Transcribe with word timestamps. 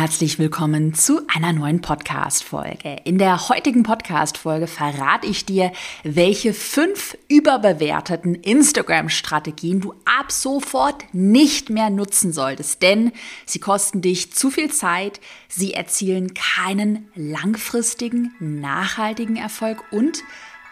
herzlich 0.00 0.38
willkommen 0.38 0.94
zu 0.94 1.20
einer 1.28 1.52
neuen 1.52 1.82
Podcast-Folge. 1.82 3.02
In 3.04 3.18
der 3.18 3.50
heutigen 3.50 3.82
Podcast-Folge 3.82 4.66
verrate 4.66 5.26
ich 5.26 5.44
dir, 5.44 5.72
welche 6.04 6.54
fünf 6.54 7.18
überbewerteten 7.28 8.34
Instagram-Strategien 8.34 9.82
du 9.82 9.92
ab 10.06 10.32
sofort 10.32 11.04
nicht 11.12 11.68
mehr 11.68 11.90
nutzen 11.90 12.32
solltest, 12.32 12.80
denn 12.80 13.12
sie 13.44 13.58
kosten 13.58 14.00
dich 14.00 14.32
zu 14.32 14.50
viel 14.50 14.70
Zeit, 14.70 15.20
sie 15.48 15.74
erzielen 15.74 16.32
keinen 16.32 17.10
langfristigen, 17.14 18.32
nachhaltigen 18.40 19.36
Erfolg 19.36 19.84
und 19.90 20.22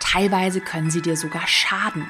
teilweise 0.00 0.62
können 0.62 0.90
sie 0.90 1.02
dir 1.02 1.18
sogar 1.18 1.46
schaden. 1.46 2.06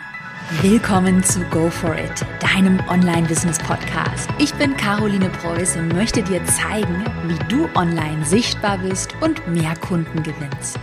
Willkommen 0.51 1.23
zu 1.23 1.41
Go 1.51 1.69
For 1.69 1.95
It, 1.95 2.25
deinem 2.41 2.81
Online-Business-Podcast. 2.89 4.31
Ich 4.39 4.55
bin 4.55 4.75
Caroline 4.79 5.29
Preuß 5.29 5.77
und 5.77 5.89
möchte 5.89 6.23
dir 6.23 6.43
zeigen, 6.47 7.05
wie 7.27 7.39
du 7.55 7.69
online 7.75 8.25
sichtbar 8.25 8.79
bist 8.79 9.15
und 9.21 9.47
mehr 9.47 9.77
Kunden 9.77 10.23
gewinnst. 10.23 10.79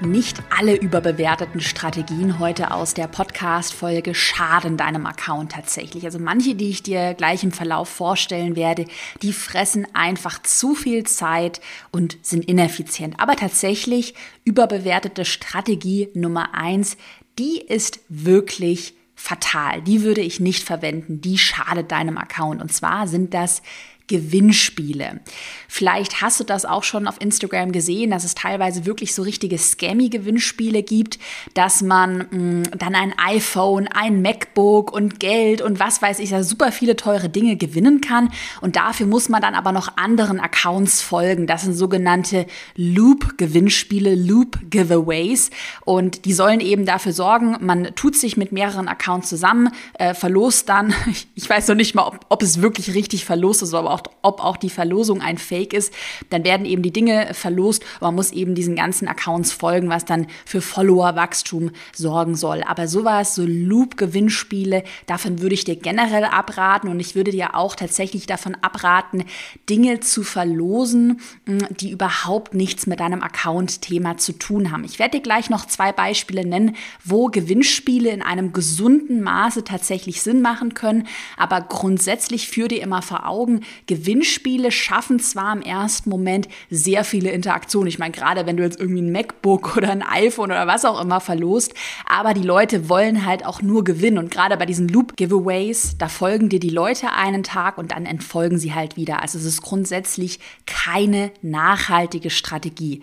Nicht 0.00 0.42
alle 0.50 0.74
überbewerteten 0.74 1.60
Strategien 1.60 2.38
heute 2.40 2.72
aus 2.72 2.94
der 2.94 3.06
Podcast-Folge 3.06 4.14
schaden 4.14 4.76
deinem 4.76 5.06
Account 5.06 5.52
tatsächlich. 5.52 6.04
Also 6.06 6.18
manche, 6.18 6.54
die 6.56 6.70
ich 6.70 6.82
dir 6.82 7.14
gleich 7.14 7.44
im 7.44 7.52
Verlauf 7.52 7.88
vorstellen 7.88 8.56
werde, 8.56 8.86
die 9.20 9.32
fressen 9.32 9.86
einfach 9.94 10.42
zu 10.42 10.74
viel 10.74 11.04
Zeit 11.04 11.60
und 11.92 12.16
sind 12.22 12.46
ineffizient. 12.46 13.20
Aber 13.20 13.36
tatsächlich 13.36 14.14
überbewertete 14.44 15.24
Strategie 15.24 16.08
Nummer 16.14 16.54
eins, 16.54 16.96
die 17.38 17.58
ist 17.60 18.00
wirklich 18.08 18.94
fatal. 19.14 19.82
Die 19.82 20.02
würde 20.02 20.20
ich 20.20 20.40
nicht 20.40 20.64
verwenden. 20.64 21.20
Die 21.20 21.38
schadet 21.38 21.92
deinem 21.92 22.18
Account. 22.18 22.60
Und 22.60 22.72
zwar 22.72 23.06
sind 23.06 23.34
das 23.34 23.62
Gewinnspiele. 24.06 25.20
Vielleicht 25.68 26.20
hast 26.20 26.38
du 26.38 26.44
das 26.44 26.64
auch 26.64 26.82
schon 26.82 27.06
auf 27.06 27.20
Instagram 27.20 27.72
gesehen, 27.72 28.10
dass 28.10 28.24
es 28.24 28.34
teilweise 28.34 28.84
wirklich 28.84 29.14
so 29.14 29.22
richtige 29.22 29.56
Scammy-Gewinnspiele 29.56 30.82
gibt, 30.82 31.18
dass 31.54 31.80
man 31.80 32.26
mh, 32.30 32.36
mm, 32.36 32.62
dann 32.78 32.94
ein 32.94 33.14
iPhone, 33.18 33.88
ein 33.88 34.20
MacBook 34.20 34.92
und 34.92 35.18
Geld 35.18 35.62
und 35.62 35.80
was 35.80 36.02
weiß 36.02 36.18
ich, 36.18 36.30
ja 36.30 36.42
super 36.42 36.72
viele 36.72 36.96
teure 36.96 37.28
Dinge 37.28 37.56
gewinnen 37.56 38.00
kann. 38.00 38.30
Und 38.60 38.76
dafür 38.76 39.06
muss 39.06 39.28
man 39.28 39.40
dann 39.40 39.54
aber 39.54 39.72
noch 39.72 39.96
anderen 39.96 40.40
Accounts 40.40 41.00
folgen. 41.00 41.46
Das 41.46 41.62
sind 41.62 41.74
sogenannte 41.74 42.46
Loop-Gewinnspiele, 42.76 44.14
Loop-Giveaways. 44.14 45.50
Und 45.84 46.24
die 46.24 46.34
sollen 46.34 46.60
eben 46.60 46.84
dafür 46.86 47.12
sorgen, 47.12 47.56
man 47.60 47.94
tut 47.94 48.16
sich 48.16 48.36
mit 48.36 48.52
mehreren 48.52 48.88
Accounts 48.88 49.28
zusammen, 49.28 49.70
äh, 49.94 50.14
verlost 50.14 50.68
dann, 50.68 50.94
ich 51.34 51.48
weiß 51.48 51.68
noch 51.68 51.76
nicht 51.76 51.94
mal, 51.94 52.06
ob, 52.06 52.26
ob 52.28 52.42
es 52.42 52.60
wirklich 52.60 52.94
richtig 52.94 53.24
verlost 53.24 53.62
ist, 53.62 53.74
aber 53.74 53.90
auch 53.90 54.01
auch, 54.08 54.12
ob 54.22 54.44
auch 54.44 54.56
die 54.56 54.70
Verlosung 54.70 55.20
ein 55.20 55.38
Fake 55.38 55.72
ist, 55.72 55.92
dann 56.30 56.44
werden 56.44 56.64
eben 56.66 56.82
die 56.82 56.92
Dinge 56.92 57.34
verlost 57.34 57.84
man 58.00 58.14
muss 58.14 58.32
eben 58.32 58.54
diesen 58.54 58.76
ganzen 58.76 59.08
Accounts 59.08 59.52
folgen, 59.52 59.88
was 59.88 60.04
dann 60.04 60.26
für 60.44 60.60
Follower-Wachstum 60.60 61.70
sorgen 61.94 62.34
soll. 62.34 62.62
Aber 62.62 62.88
sowas, 62.88 63.34
so 63.34 63.44
Loop-Gewinnspiele, 63.46 64.84
davon 65.06 65.40
würde 65.40 65.54
ich 65.54 65.64
dir 65.64 65.76
generell 65.76 66.24
abraten 66.24 66.88
und 66.88 67.00
ich 67.00 67.14
würde 67.14 67.30
dir 67.30 67.54
auch 67.54 67.74
tatsächlich 67.74 68.26
davon 68.26 68.56
abraten, 68.60 69.24
Dinge 69.68 70.00
zu 70.00 70.22
verlosen, 70.22 71.20
hm, 71.46 71.66
die 71.70 71.90
überhaupt 71.90 72.54
nichts 72.54 72.86
mit 72.86 73.00
deinem 73.00 73.22
Account-Thema 73.22 74.18
zu 74.18 74.32
tun 74.32 74.70
haben. 74.70 74.84
Ich 74.84 74.98
werde 74.98 75.18
dir 75.18 75.22
gleich 75.22 75.50
noch 75.50 75.66
zwei 75.66 75.92
Beispiele 75.92 76.46
nennen, 76.46 76.76
wo 77.04 77.26
Gewinnspiele 77.26 78.10
in 78.10 78.22
einem 78.22 78.52
gesunden 78.52 79.22
Maße 79.22 79.64
tatsächlich 79.64 80.22
Sinn 80.22 80.42
machen 80.42 80.74
können, 80.74 81.06
aber 81.36 81.60
grundsätzlich 81.60 82.48
führ 82.48 82.68
dir 82.68 82.82
immer 82.82 83.02
vor 83.02 83.26
Augen, 83.26 83.60
Gewinnspiele 83.86 84.70
schaffen 84.70 85.18
zwar 85.18 85.52
im 85.54 85.62
ersten 85.62 86.10
Moment 86.10 86.48
sehr 86.70 87.04
viele 87.04 87.30
Interaktionen. 87.30 87.88
Ich 87.88 87.98
meine, 87.98 88.12
gerade 88.12 88.46
wenn 88.46 88.56
du 88.56 88.62
jetzt 88.62 88.80
irgendwie 88.80 89.02
ein 89.02 89.12
MacBook 89.12 89.76
oder 89.76 89.90
ein 89.90 90.02
iPhone 90.02 90.50
oder 90.50 90.66
was 90.66 90.84
auch 90.84 91.00
immer 91.00 91.20
verlost, 91.20 91.74
aber 92.06 92.34
die 92.34 92.42
Leute 92.42 92.88
wollen 92.88 93.26
halt 93.26 93.44
auch 93.44 93.62
nur 93.62 93.84
gewinnen. 93.84 94.18
Und 94.18 94.30
gerade 94.30 94.56
bei 94.56 94.66
diesen 94.66 94.88
Loop-Giveaways, 94.88 95.96
da 95.98 96.08
folgen 96.08 96.48
dir 96.48 96.60
die 96.60 96.70
Leute 96.70 97.12
einen 97.12 97.42
Tag 97.42 97.78
und 97.78 97.92
dann 97.92 98.06
entfolgen 98.06 98.58
sie 98.58 98.74
halt 98.74 98.96
wieder. 98.96 99.22
Also 99.22 99.38
es 99.38 99.44
ist 99.44 99.62
grundsätzlich 99.62 100.38
keine 100.66 101.30
nachhaltige 101.42 102.30
Strategie. 102.30 103.02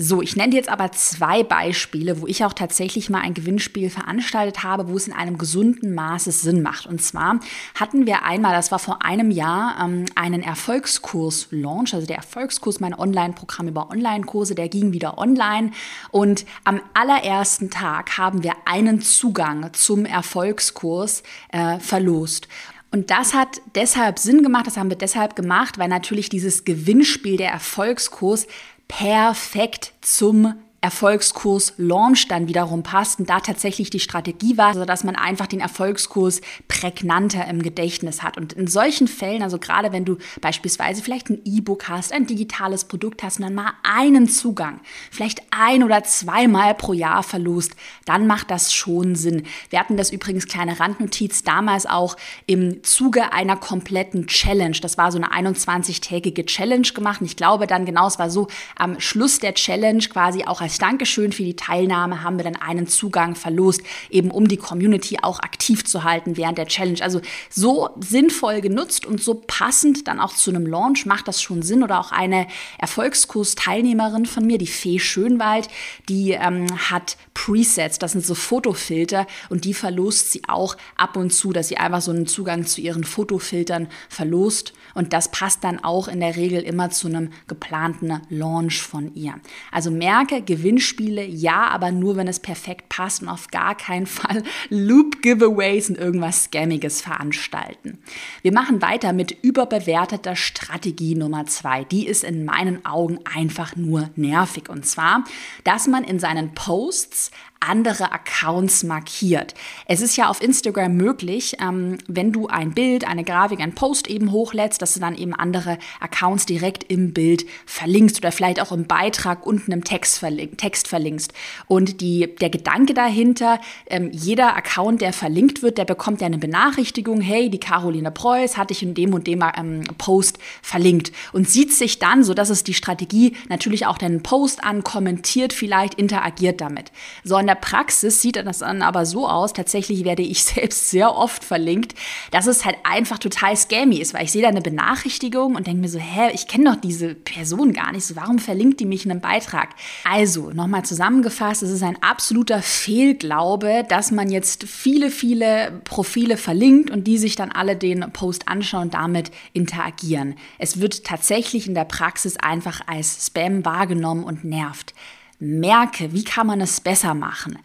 So, 0.00 0.22
ich 0.22 0.36
nenne 0.36 0.54
jetzt 0.54 0.68
aber 0.68 0.92
zwei 0.92 1.42
Beispiele, 1.42 2.20
wo 2.20 2.28
ich 2.28 2.44
auch 2.44 2.52
tatsächlich 2.52 3.10
mal 3.10 3.20
ein 3.20 3.34
Gewinnspiel 3.34 3.90
veranstaltet 3.90 4.62
habe, 4.62 4.88
wo 4.88 4.96
es 4.96 5.08
in 5.08 5.12
einem 5.12 5.38
gesunden 5.38 5.92
Maße 5.92 6.30
Sinn 6.30 6.62
macht. 6.62 6.86
Und 6.86 7.02
zwar 7.02 7.40
hatten 7.74 8.06
wir 8.06 8.22
einmal, 8.22 8.52
das 8.54 8.70
war 8.70 8.78
vor 8.78 9.04
einem 9.04 9.32
Jahr, 9.32 9.76
ähm, 9.82 10.04
einen 10.14 10.44
Erfolgskurs-Launch, 10.44 11.94
also 11.94 12.06
der 12.06 12.18
Erfolgskurs, 12.18 12.78
mein 12.78 12.94
Online-Programm 12.94 13.66
über 13.66 13.90
Online-Kurse, 13.90 14.54
der 14.54 14.68
ging 14.68 14.92
wieder 14.92 15.18
online. 15.18 15.72
Und 16.12 16.46
am 16.62 16.80
allerersten 16.94 17.68
Tag 17.68 18.18
haben 18.18 18.44
wir 18.44 18.52
einen 18.66 19.00
Zugang 19.00 19.72
zum 19.72 20.04
Erfolgskurs 20.04 21.24
äh, 21.48 21.80
verlost. 21.80 22.46
Und 22.92 23.10
das 23.10 23.34
hat 23.34 23.60
deshalb 23.74 24.20
Sinn 24.20 24.44
gemacht, 24.44 24.68
das 24.68 24.76
haben 24.76 24.90
wir 24.90 24.96
deshalb 24.96 25.34
gemacht, 25.34 25.76
weil 25.76 25.88
natürlich 25.88 26.28
dieses 26.28 26.64
Gewinnspiel 26.64 27.36
der 27.36 27.50
Erfolgskurs 27.50 28.46
perfekt 28.88 29.92
zum 30.00 30.54
Erfolgskurs 30.88 31.74
Launch 31.76 32.28
dann 32.28 32.48
wiederum 32.48 32.82
passt 32.82 33.20
und 33.20 33.28
da 33.28 33.40
tatsächlich 33.40 33.90
die 33.90 34.00
Strategie 34.00 34.56
war, 34.56 34.72
so 34.72 34.86
dass 34.86 35.04
man 35.04 35.16
einfach 35.16 35.46
den 35.46 35.60
Erfolgskurs 35.60 36.40
prägnanter 36.66 37.46
im 37.46 37.60
Gedächtnis 37.60 38.22
hat. 38.22 38.38
Und 38.38 38.54
in 38.54 38.66
solchen 38.68 39.06
Fällen, 39.06 39.42
also 39.42 39.58
gerade 39.58 39.92
wenn 39.92 40.06
du 40.06 40.16
beispielsweise 40.40 41.02
vielleicht 41.02 41.28
ein 41.28 41.42
E-Book 41.44 41.90
hast, 41.90 42.10
ein 42.10 42.26
digitales 42.26 42.86
Produkt 42.86 43.22
hast 43.22 43.38
und 43.38 43.44
dann 43.44 43.54
mal 43.54 43.72
einen 43.82 44.30
Zugang, 44.30 44.80
vielleicht 45.10 45.42
ein 45.50 45.82
oder 45.82 46.04
zweimal 46.04 46.74
pro 46.74 46.94
Jahr 46.94 47.22
verlost, 47.22 47.72
dann 48.06 48.26
macht 48.26 48.50
das 48.50 48.72
schon 48.72 49.14
Sinn. 49.14 49.42
Wir 49.68 49.80
hatten 49.80 49.98
das 49.98 50.10
übrigens 50.10 50.46
kleine 50.46 50.80
Randnotiz 50.80 51.42
damals 51.42 51.84
auch 51.84 52.16
im 52.46 52.82
Zuge 52.82 53.34
einer 53.34 53.56
kompletten 53.56 54.26
Challenge. 54.26 54.78
Das 54.80 54.96
war 54.96 55.12
so 55.12 55.18
eine 55.18 55.32
21-tägige 55.32 56.46
Challenge 56.46 56.88
gemacht. 56.94 57.20
Und 57.20 57.26
ich 57.26 57.36
glaube 57.36 57.66
dann 57.66 57.84
genau, 57.84 58.06
es 58.06 58.18
war 58.18 58.30
so 58.30 58.48
am 58.74 58.98
Schluss 59.00 59.38
der 59.38 59.52
Challenge 59.52 60.02
quasi 60.08 60.44
auch 60.44 60.62
als 60.62 60.77
Dankeschön 60.78 61.32
für 61.32 61.42
die 61.42 61.56
Teilnahme 61.56 62.22
haben 62.22 62.36
wir 62.36 62.44
dann 62.44 62.56
einen 62.56 62.86
Zugang 62.86 63.34
verlost, 63.34 63.82
eben 64.10 64.30
um 64.30 64.48
die 64.48 64.56
Community 64.56 65.18
auch 65.22 65.40
aktiv 65.40 65.84
zu 65.84 66.04
halten 66.04 66.36
während 66.36 66.58
der 66.58 66.66
Challenge. 66.66 67.02
Also 67.02 67.20
so 67.50 67.90
sinnvoll 68.00 68.60
genutzt 68.60 69.06
und 69.06 69.22
so 69.22 69.42
passend 69.46 70.08
dann 70.08 70.20
auch 70.20 70.34
zu 70.34 70.50
einem 70.50 70.66
Launch 70.66 71.06
macht 71.06 71.28
das 71.28 71.42
schon 71.42 71.62
Sinn. 71.62 71.82
Oder 71.82 72.00
auch 72.00 72.12
eine 72.12 72.46
Erfolgskurs-Teilnehmerin 72.78 74.26
von 74.26 74.46
mir, 74.46 74.58
die 74.58 74.66
Fee 74.66 74.98
Schönwald, 74.98 75.68
die 76.08 76.32
ähm, 76.32 76.66
hat 76.90 77.16
Presets, 77.34 77.98
das 77.98 78.12
sind 78.12 78.24
so 78.24 78.34
Fotofilter 78.34 79.26
und 79.48 79.64
die 79.64 79.74
verlost 79.74 80.32
sie 80.32 80.42
auch 80.48 80.76
ab 80.96 81.16
und 81.16 81.32
zu, 81.32 81.52
dass 81.52 81.68
sie 81.68 81.76
einfach 81.76 82.00
so 82.00 82.10
einen 82.10 82.26
Zugang 82.26 82.66
zu 82.66 82.80
ihren 82.80 83.04
Fotofiltern 83.04 83.88
verlost. 84.08 84.72
Und 84.94 85.12
das 85.12 85.30
passt 85.30 85.62
dann 85.64 85.82
auch 85.82 86.08
in 86.08 86.20
der 86.20 86.36
Regel 86.36 86.62
immer 86.62 86.90
zu 86.90 87.06
einem 87.06 87.30
geplanten 87.46 88.20
Launch 88.28 88.82
von 88.82 89.14
ihr. 89.14 89.34
Also 89.70 89.90
merke, 89.90 90.42
Gewinnspiele, 90.58 91.24
ja, 91.24 91.68
aber 91.68 91.92
nur, 91.92 92.16
wenn 92.16 92.26
es 92.26 92.40
perfekt 92.40 92.88
passt 92.88 93.22
und 93.22 93.28
auf 93.28 93.48
gar 93.48 93.76
keinen 93.76 94.06
Fall 94.06 94.42
Loop-Giveaways 94.70 95.90
und 95.90 95.98
irgendwas 95.98 96.44
Scammiges 96.44 97.00
veranstalten. 97.00 97.98
Wir 98.42 98.52
machen 98.52 98.82
weiter 98.82 99.12
mit 99.12 99.36
überbewerteter 99.42 100.34
Strategie 100.34 101.14
Nummer 101.14 101.46
zwei. 101.46 101.84
Die 101.84 102.06
ist 102.06 102.24
in 102.24 102.44
meinen 102.44 102.84
Augen 102.84 103.20
einfach 103.32 103.76
nur 103.76 104.10
nervig. 104.16 104.68
Und 104.68 104.84
zwar, 104.84 105.24
dass 105.62 105.86
man 105.86 106.02
in 106.02 106.18
seinen 106.18 106.54
Posts 106.54 107.30
andere 107.60 108.12
Accounts 108.12 108.84
markiert. 108.84 109.54
Es 109.86 110.00
ist 110.00 110.16
ja 110.16 110.28
auf 110.28 110.40
Instagram 110.40 110.96
möglich, 110.96 111.56
ähm, 111.60 111.98
wenn 112.06 112.32
du 112.32 112.46
ein 112.46 112.72
Bild, 112.72 113.06
eine 113.06 113.24
Grafik, 113.24 113.60
ein 113.60 113.74
Post 113.74 114.06
eben 114.08 114.30
hochlädst, 114.30 114.80
dass 114.80 114.94
du 114.94 115.00
dann 115.00 115.16
eben 115.16 115.34
andere 115.34 115.78
Accounts 116.00 116.46
direkt 116.46 116.84
im 116.90 117.12
Bild 117.12 117.44
verlinkst 117.66 118.18
oder 118.18 118.32
vielleicht 118.32 118.60
auch 118.60 118.70
im 118.70 118.86
Beitrag 118.86 119.44
unten 119.44 119.72
im 119.72 119.82
Text, 119.82 120.18
verlink 120.18 120.58
Text 120.58 120.88
verlinkst. 120.88 121.32
Und 121.66 122.00
die, 122.00 122.34
der 122.36 122.50
Gedanke 122.50 122.94
dahinter, 122.94 123.60
ähm, 123.86 124.10
jeder 124.12 124.56
Account, 124.56 125.00
der 125.00 125.12
verlinkt 125.12 125.62
wird, 125.62 125.78
der 125.78 125.84
bekommt 125.84 126.20
ja 126.20 126.26
eine 126.26 126.38
Benachrichtigung, 126.38 127.20
hey, 127.20 127.50
die 127.50 127.60
Caroline 127.60 128.10
Preuß 128.10 128.56
hat 128.56 128.70
dich 128.70 128.82
in 128.82 128.94
dem 128.94 129.14
und 129.14 129.26
dem 129.26 129.44
ähm, 129.56 129.82
Post 129.98 130.38
verlinkt 130.62 131.12
und 131.32 131.48
sieht 131.48 131.72
sich 131.72 131.98
dann, 131.98 132.22
so 132.22 132.34
dass 132.34 132.50
es 132.50 132.62
die 132.62 132.74
Strategie, 132.74 133.36
natürlich 133.48 133.86
auch 133.86 133.98
deinen 133.98 134.22
Post 134.22 134.62
an, 134.62 134.84
kommentiert 134.84 135.52
vielleicht, 135.52 135.94
interagiert 135.94 136.60
damit. 136.60 136.92
Sondern 137.24 137.47
der 137.48 137.54
Praxis 137.54 138.22
sieht 138.22 138.36
das 138.36 138.58
dann 138.58 138.82
aber 138.82 139.06
so 139.06 139.28
aus, 139.28 139.52
tatsächlich 139.52 140.04
werde 140.04 140.22
ich 140.22 140.44
selbst 140.44 140.90
sehr 140.90 141.14
oft 141.14 141.44
verlinkt, 141.44 141.94
dass 142.30 142.46
es 142.46 142.64
halt 142.64 142.76
einfach 142.84 143.18
total 143.18 143.56
scammy 143.56 143.96
ist, 143.96 144.14
weil 144.14 144.24
ich 144.24 144.32
sehe 144.32 144.42
da 144.42 144.48
eine 144.48 144.60
Benachrichtigung 144.60 145.56
und 145.56 145.66
denke 145.66 145.80
mir 145.80 145.88
so, 145.88 145.98
hä, 145.98 146.30
ich 146.32 146.46
kenne 146.46 146.72
doch 146.72 146.80
diese 146.80 147.14
Person 147.14 147.72
gar 147.72 147.92
nicht, 147.92 148.04
so 148.04 148.16
warum 148.16 148.38
verlinkt 148.38 148.80
die 148.80 148.86
mich 148.86 149.04
in 149.04 149.10
einem 149.10 149.20
Beitrag? 149.20 149.70
Also, 150.04 150.50
nochmal 150.50 150.84
zusammengefasst, 150.84 151.62
es 151.62 151.70
ist 151.70 151.82
ein 151.82 152.02
absoluter 152.02 152.62
Fehlglaube, 152.62 153.84
dass 153.88 154.10
man 154.10 154.30
jetzt 154.30 154.64
viele, 154.64 155.10
viele 155.10 155.80
Profile 155.84 156.36
verlinkt 156.36 156.90
und 156.90 157.04
die 157.06 157.18
sich 157.18 157.36
dann 157.36 157.50
alle 157.50 157.76
den 157.76 158.12
Post 158.12 158.48
anschauen 158.48 158.88
und 158.88 158.94
damit 158.94 159.30
interagieren. 159.52 160.34
Es 160.58 160.80
wird 160.80 161.04
tatsächlich 161.04 161.66
in 161.66 161.74
der 161.74 161.84
Praxis 161.84 162.36
einfach 162.36 162.80
als 162.86 163.26
Spam 163.26 163.64
wahrgenommen 163.64 164.24
und 164.24 164.44
nervt. 164.44 164.94
Merke, 165.38 166.12
wie 166.12 166.24
kann 166.24 166.46
man 166.48 166.60
es 166.60 166.80
besser 166.80 167.14
machen? 167.14 167.58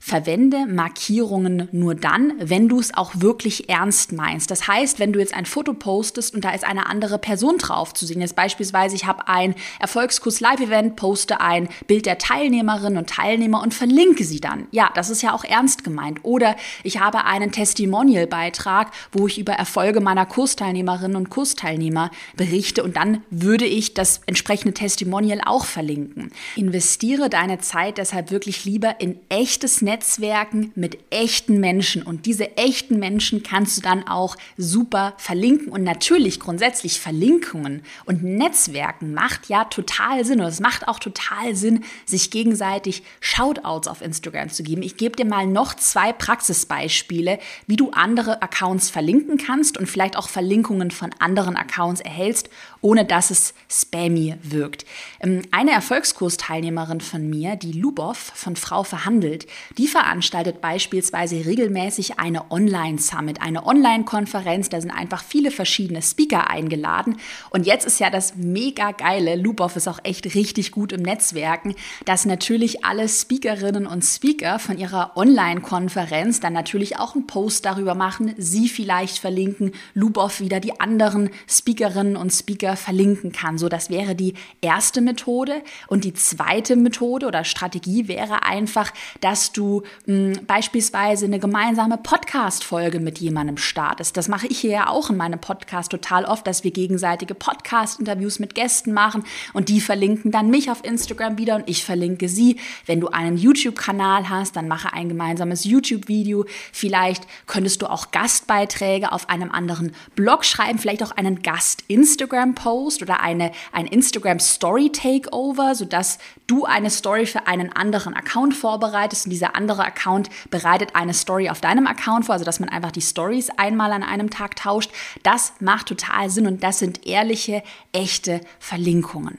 Verwende 0.00 0.66
Markierungen 0.66 1.68
nur 1.72 1.94
dann, 1.94 2.32
wenn 2.38 2.68
du 2.68 2.78
es 2.78 2.94
auch 2.94 3.12
wirklich 3.16 3.68
ernst 3.68 4.12
meinst. 4.12 4.50
Das 4.50 4.68
heißt, 4.68 4.98
wenn 4.98 5.12
du 5.12 5.18
jetzt 5.18 5.34
ein 5.34 5.44
Foto 5.44 5.74
postest 5.74 6.34
und 6.34 6.44
da 6.44 6.50
ist 6.50 6.64
eine 6.64 6.86
andere 6.86 7.18
Person 7.18 7.58
drauf 7.58 7.92
zu 7.94 8.06
sehen, 8.06 8.20
jetzt 8.20 8.36
beispielsweise 8.36 8.94
ich 8.94 9.06
habe 9.06 9.28
ein 9.28 9.54
Erfolgskurs 9.80 10.40
Live-Event, 10.40 10.96
poste 10.96 11.40
ein 11.40 11.68
Bild 11.86 12.06
der 12.06 12.18
Teilnehmerinnen 12.18 12.98
und 12.98 13.10
Teilnehmer 13.10 13.62
und 13.62 13.74
verlinke 13.74 14.24
sie 14.24 14.40
dann. 14.40 14.68
Ja, 14.70 14.90
das 14.94 15.10
ist 15.10 15.22
ja 15.22 15.34
auch 15.34 15.44
ernst 15.44 15.82
gemeint. 15.82 16.20
Oder 16.22 16.56
ich 16.84 17.00
habe 17.00 17.24
einen 17.24 17.50
Testimonial-Beitrag, 17.50 18.92
wo 19.12 19.26
ich 19.26 19.38
über 19.38 19.54
Erfolge 19.54 20.00
meiner 20.00 20.26
Kursteilnehmerinnen 20.26 21.16
und 21.16 21.30
Kursteilnehmer 21.30 22.10
berichte 22.36 22.84
und 22.84 22.96
dann 22.96 23.22
würde 23.30 23.66
ich 23.66 23.94
das 23.94 24.20
entsprechende 24.26 24.74
Testimonial 24.74 25.40
auch 25.44 25.64
verlinken. 25.64 26.30
Investiere 26.56 27.28
deine 27.28 27.58
Zeit 27.58 27.98
deshalb 27.98 28.30
wirklich 28.30 28.64
lieber 28.64 29.00
in 29.00 29.18
echtes 29.28 29.82
Netzwerken 29.88 30.70
mit 30.74 30.98
echten 31.08 31.60
Menschen. 31.60 32.02
Und 32.02 32.26
diese 32.26 32.58
echten 32.58 32.98
Menschen 32.98 33.42
kannst 33.42 33.78
du 33.78 33.80
dann 33.80 34.06
auch 34.06 34.36
super 34.58 35.14
verlinken. 35.16 35.68
Und 35.68 35.82
natürlich 35.82 36.40
grundsätzlich 36.40 37.00
Verlinkungen 37.00 37.82
und 38.04 38.22
Netzwerken 38.22 39.14
macht 39.14 39.48
ja 39.48 39.64
total 39.64 40.26
Sinn. 40.26 40.40
Und 40.40 40.46
es 40.46 40.60
macht 40.60 40.86
auch 40.88 40.98
total 40.98 41.56
Sinn, 41.56 41.84
sich 42.04 42.30
gegenseitig 42.30 43.02
Shoutouts 43.20 43.88
auf 43.88 44.02
Instagram 44.02 44.50
zu 44.50 44.62
geben. 44.62 44.82
Ich 44.82 44.98
gebe 44.98 45.16
dir 45.16 45.24
mal 45.24 45.46
noch 45.46 45.72
zwei 45.72 46.12
Praxisbeispiele, 46.12 47.38
wie 47.66 47.76
du 47.76 47.90
andere 47.92 48.42
Accounts 48.42 48.90
verlinken 48.90 49.38
kannst 49.38 49.78
und 49.78 49.86
vielleicht 49.86 50.18
auch 50.18 50.28
Verlinkungen 50.28 50.90
von 50.90 51.10
anderen 51.18 51.56
Accounts 51.56 52.02
erhältst, 52.02 52.50
ohne 52.82 53.06
dass 53.06 53.30
es 53.30 53.54
spammy 53.70 54.36
wirkt. 54.42 54.84
Ähm, 55.20 55.42
eine 55.50 55.70
Erfolgskursteilnehmerin 55.70 57.00
von 57.00 57.28
mir, 57.28 57.56
die 57.56 57.72
Lubov 57.72 58.18
von 58.34 58.54
Frau 58.54 58.82
verhandelt, 58.82 59.46
die 59.78 59.86
veranstaltet 59.86 60.60
beispielsweise 60.60 61.46
regelmäßig 61.46 62.18
eine 62.18 62.50
Online-Summit, 62.50 63.40
eine 63.40 63.64
Online-Konferenz. 63.64 64.68
Da 64.68 64.80
sind 64.80 64.90
einfach 64.90 65.22
viele 65.22 65.52
verschiedene 65.52 66.02
Speaker 66.02 66.50
eingeladen. 66.50 67.16
Und 67.50 67.64
jetzt 67.64 67.86
ist 67.86 68.00
ja 68.00 68.10
das 68.10 68.34
mega 68.34 68.90
geile, 68.90 69.36
Lubov 69.36 69.76
ist 69.76 69.86
auch 69.86 70.00
echt 70.02 70.34
richtig 70.34 70.72
gut 70.72 70.92
im 70.92 71.02
Netzwerken, 71.02 71.76
dass 72.04 72.24
natürlich 72.24 72.84
alle 72.84 73.08
Speakerinnen 73.08 73.86
und 73.86 74.04
Speaker 74.04 74.58
von 74.58 74.78
ihrer 74.78 75.16
Online-Konferenz 75.16 76.40
dann 76.40 76.52
natürlich 76.52 76.98
auch 76.98 77.14
einen 77.14 77.28
Post 77.28 77.64
darüber 77.64 77.94
machen, 77.94 78.34
sie 78.36 78.68
vielleicht 78.68 79.18
verlinken, 79.18 79.72
Lubov 79.94 80.40
wieder 80.40 80.58
die 80.58 80.80
anderen 80.80 81.30
Speakerinnen 81.46 82.16
und 82.16 82.32
Speaker 82.32 82.76
verlinken 82.76 83.30
kann. 83.30 83.58
So, 83.58 83.68
das 83.68 83.90
wäre 83.90 84.16
die 84.16 84.34
erste 84.60 85.00
Methode. 85.00 85.62
Und 85.86 86.02
die 86.02 86.14
zweite 86.14 86.74
Methode 86.74 87.26
oder 87.26 87.44
Strategie 87.44 88.08
wäre 88.08 88.42
einfach, 88.42 88.92
dass 89.20 89.52
du 89.52 89.67
mh, 90.06 90.36
hm, 90.36 90.46
beispielsweise 90.46 91.26
eine 91.26 91.38
gemeinsame 91.38 91.98
Podcast-Folge 91.98 93.00
mit 93.00 93.18
jemandem 93.18 93.56
startest. 93.56 94.16
Das 94.16 94.28
mache 94.28 94.46
ich 94.46 94.58
hier 94.58 94.70
ja 94.70 94.88
auch 94.88 95.10
in 95.10 95.16
meinem 95.16 95.40
Podcast 95.40 95.90
total 95.90 96.24
oft, 96.24 96.46
dass 96.46 96.64
wir 96.64 96.70
gegenseitige 96.70 97.34
Podcast-Interviews 97.34 98.38
mit 98.38 98.54
Gästen 98.54 98.92
machen 98.92 99.24
und 99.52 99.68
die 99.68 99.80
verlinken 99.80 100.30
dann 100.30 100.50
mich 100.50 100.70
auf 100.70 100.84
Instagram 100.84 101.38
wieder 101.38 101.56
und 101.56 101.68
ich 101.68 101.84
verlinke 101.84 102.28
sie. 102.28 102.56
Wenn 102.86 103.00
du 103.00 103.08
einen 103.08 103.36
YouTube-Kanal 103.36 104.28
hast, 104.28 104.56
dann 104.56 104.68
mache 104.68 104.92
ein 104.92 105.08
gemeinsames 105.08 105.64
YouTube-Video. 105.64 106.44
Vielleicht 106.72 107.26
könntest 107.46 107.82
du 107.82 107.86
auch 107.86 108.10
Gastbeiträge 108.10 109.12
auf 109.12 109.28
einem 109.28 109.50
anderen 109.50 109.92
Blog 110.14 110.44
schreiben, 110.44 110.78
vielleicht 110.78 111.02
auch 111.02 111.12
einen 111.12 111.42
Gast-Instagram-Post 111.42 113.02
oder 113.02 113.20
eine, 113.20 113.52
ein 113.72 113.86
Instagram-Story-Takeover, 113.86 115.74
sodass 115.74 116.18
du 116.46 116.64
eine 116.64 116.90
Story 116.90 117.26
für 117.26 117.46
einen 117.46 117.72
anderen 117.72 118.14
Account 118.14 118.54
vorbereitest 118.54 119.26
und 119.26 119.30
dieser 119.30 119.54
andere 119.58 119.84
Account 119.84 120.30
bereitet 120.50 120.94
eine 120.94 121.12
Story 121.12 121.50
auf 121.50 121.60
deinem 121.60 121.86
Account 121.86 122.26
vor, 122.26 122.32
also 122.34 122.44
dass 122.44 122.60
man 122.60 122.68
einfach 122.68 122.92
die 122.92 123.02
Stories 123.02 123.50
einmal 123.50 123.92
an 123.92 124.02
einem 124.02 124.30
Tag 124.30 124.56
tauscht. 124.56 124.90
Das 125.24 125.52
macht 125.60 125.88
total 125.88 126.30
Sinn 126.30 126.46
und 126.46 126.62
das 126.62 126.78
sind 126.78 127.06
ehrliche, 127.06 127.62
echte 127.92 128.40
Verlinkungen. 128.60 129.38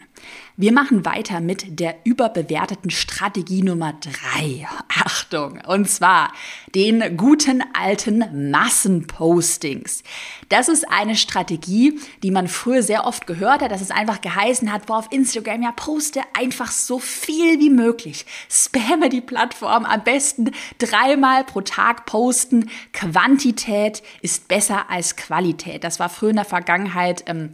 Wir 0.62 0.74
machen 0.74 1.06
weiter 1.06 1.40
mit 1.40 1.80
der 1.80 1.96
überbewerteten 2.04 2.92
Strategie 2.92 3.64
Nummer 3.64 3.94
drei. 3.94 4.68
Achtung, 4.90 5.62
und 5.66 5.90
zwar 5.90 6.34
den 6.76 7.16
guten 7.16 7.64
alten 7.74 8.52
Massenpostings. 8.52 10.04
Das 10.50 10.68
ist 10.68 10.86
eine 10.92 11.16
Strategie, 11.16 11.98
die 12.24 12.32
man 12.32 12.50
früher 12.50 12.84
sehr 12.84 13.06
oft 13.06 13.26
gehört 13.26 13.62
hat, 13.62 13.72
dass 13.72 13.80
es 13.80 13.92
einfach 13.92 14.20
geheißen 14.20 14.74
hat, 14.74 14.90
wo 14.90 14.96
auf 14.96 15.12
Instagram 15.12 15.64
ja 15.64 15.72
poste 15.72 16.24
einfach 16.38 16.72
so 16.72 17.00
viel 17.00 17.60
wie 17.62 17.70
möglich. 17.70 18.26
Spamme 18.50 19.08
die 19.08 19.22
Plattform 19.22 19.86
am 19.86 20.04
besten 20.04 20.52
dreimal 20.78 21.46
pro 21.46 21.62
Tag 21.62 22.06
posten. 22.06 22.70
Quantität 22.92 24.04
ist 24.22 24.50
besser 24.50 24.90
als 24.90 25.16
Qualität. 25.16 25.86
Das 25.86 26.02
war 26.02 26.10
früher 26.10 26.32
in 26.32 26.36
der 26.36 26.44
Vergangenheit 26.44 27.24
ähm, 27.28 27.54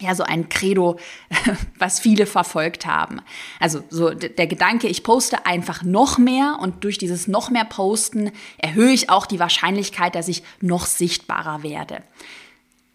ja 0.00 0.14
so 0.14 0.22
ein 0.22 0.48
Credo, 0.48 0.98
was 1.78 2.00
viele 2.00 2.26
verfolgt 2.26 2.86
haben. 2.86 3.20
Also 3.60 3.82
so 3.90 4.10
der 4.10 4.46
Gedanke, 4.46 4.88
ich 4.88 5.02
poste 5.02 5.46
einfach 5.46 5.82
noch 5.82 6.18
mehr 6.18 6.58
und 6.60 6.84
durch 6.84 6.98
dieses 6.98 7.28
noch 7.28 7.50
mehr 7.50 7.64
Posten 7.64 8.32
erhöhe 8.58 8.92
ich 8.92 9.10
auch 9.10 9.26
die 9.26 9.40
Wahrscheinlichkeit, 9.40 10.14
dass 10.14 10.28
ich 10.28 10.42
noch 10.60 10.86
sichtbarer 10.86 11.62
werde. 11.62 12.02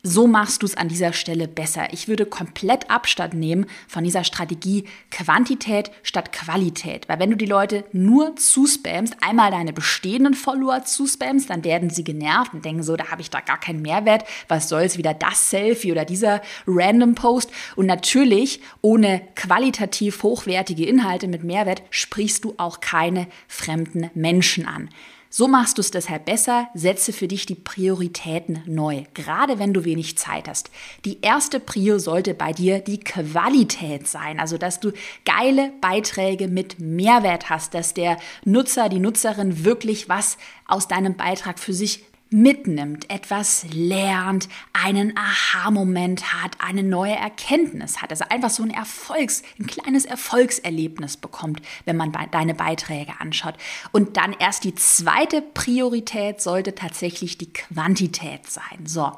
So 0.05 0.27
machst 0.27 0.61
du 0.61 0.65
es 0.65 0.75
an 0.75 0.89
dieser 0.89 1.13
Stelle 1.13 1.47
besser. 1.47 1.93
Ich 1.93 2.09
würde 2.09 2.25
komplett 2.25 2.89
Abstand 2.89 3.35
nehmen 3.35 3.67
von 3.87 4.03
dieser 4.03 4.25
Strategie 4.25 4.83
Quantität 5.11 5.91
statt 6.03 6.33
Qualität. 6.33 7.07
Weil 7.07 7.19
wenn 7.19 7.29
du 7.29 7.37
die 7.37 7.45
Leute 7.45 7.85
nur 7.93 8.35
zuspammst, 8.35 9.15
einmal 9.21 9.51
deine 9.51 9.71
bestehenden 9.71 10.33
Follower 10.33 10.83
zuspammst, 10.83 11.49
dann 11.49 11.63
werden 11.63 11.89
sie 11.89 12.03
genervt 12.03 12.53
und 12.53 12.65
denken 12.65 12.83
so, 12.83 12.97
da 12.97 13.11
habe 13.11 13.21
ich 13.21 13.29
da 13.29 13.39
gar 13.39 13.57
keinen 13.57 13.81
Mehrwert. 13.81 14.25
Was 14.49 14.67
soll 14.67 14.81
es 14.81 14.97
wieder 14.97 15.13
das 15.13 15.49
Selfie 15.49 15.93
oder 15.93 16.03
dieser 16.03 16.41
Random 16.67 17.15
Post? 17.15 17.49
Und 17.77 17.85
natürlich, 17.85 18.59
ohne 18.81 19.21
qualitativ 19.35 20.21
hochwertige 20.21 20.85
Inhalte 20.85 21.29
mit 21.29 21.45
Mehrwert 21.45 21.81
sprichst 21.91 22.43
du 22.43 22.55
auch 22.57 22.81
keine 22.81 23.27
fremden 23.47 24.09
Menschen 24.15 24.67
an. 24.67 24.89
So 25.35 25.47
machst 25.47 25.79
du 25.79 25.81
es 25.81 25.89
deshalb 25.89 26.25
besser, 26.25 26.67
setze 26.75 27.11
für 27.11 27.27
dich 27.27 27.47
die 27.47 27.55
Prioritäten 27.55 28.61
neu, 28.67 29.05
gerade 29.15 29.57
wenn 29.57 29.73
du 29.73 29.83
wenig 29.83 30.15
Zeit 30.15 30.47
hast. 30.47 30.69
Die 31.05 31.21
erste 31.21 31.59
Prio 31.59 31.97
sollte 31.97 32.35
bei 32.35 32.53
dir 32.53 32.77
die 32.77 32.99
Qualität 32.99 34.07
sein, 34.07 34.39
also 34.39 34.59
dass 34.59 34.79
du 34.79 34.91
geile 35.25 35.71
Beiträge 35.81 36.47
mit 36.47 36.79
Mehrwert 36.79 37.49
hast, 37.49 37.73
dass 37.73 37.95
der 37.95 38.19
Nutzer, 38.45 38.89
die 38.89 38.99
Nutzerin 38.99 39.65
wirklich 39.65 40.07
was 40.07 40.37
aus 40.67 40.87
deinem 40.87 41.17
Beitrag 41.17 41.57
für 41.57 41.73
sich 41.73 42.03
mitnimmt, 42.33 43.09
etwas 43.09 43.65
lernt, 43.71 44.49
einen 44.73 45.15
Aha-Moment 45.15 46.33
hat, 46.33 46.51
eine 46.59 46.83
neue 46.83 47.15
Erkenntnis 47.15 48.01
hat. 48.01 48.09
Also 48.09 48.25
einfach 48.29 48.49
so 48.49 48.63
ein 48.63 48.71
Erfolgs, 48.71 49.43
ein 49.59 49.67
kleines 49.67 50.05
Erfolgserlebnis 50.05 51.17
bekommt, 51.17 51.61
wenn 51.85 51.95
man 51.95 52.11
deine 52.31 52.55
Beiträge 52.55 53.13
anschaut. 53.19 53.55
Und 53.91 54.17
dann 54.17 54.35
erst 54.37 54.63
die 54.63 54.75
zweite 54.75 55.41
Priorität 55.41 56.41
sollte 56.41 56.75
tatsächlich 56.75 57.37
die 57.37 57.53
Quantität 57.53 58.49
sein. 58.49 58.85
So, 58.85 59.11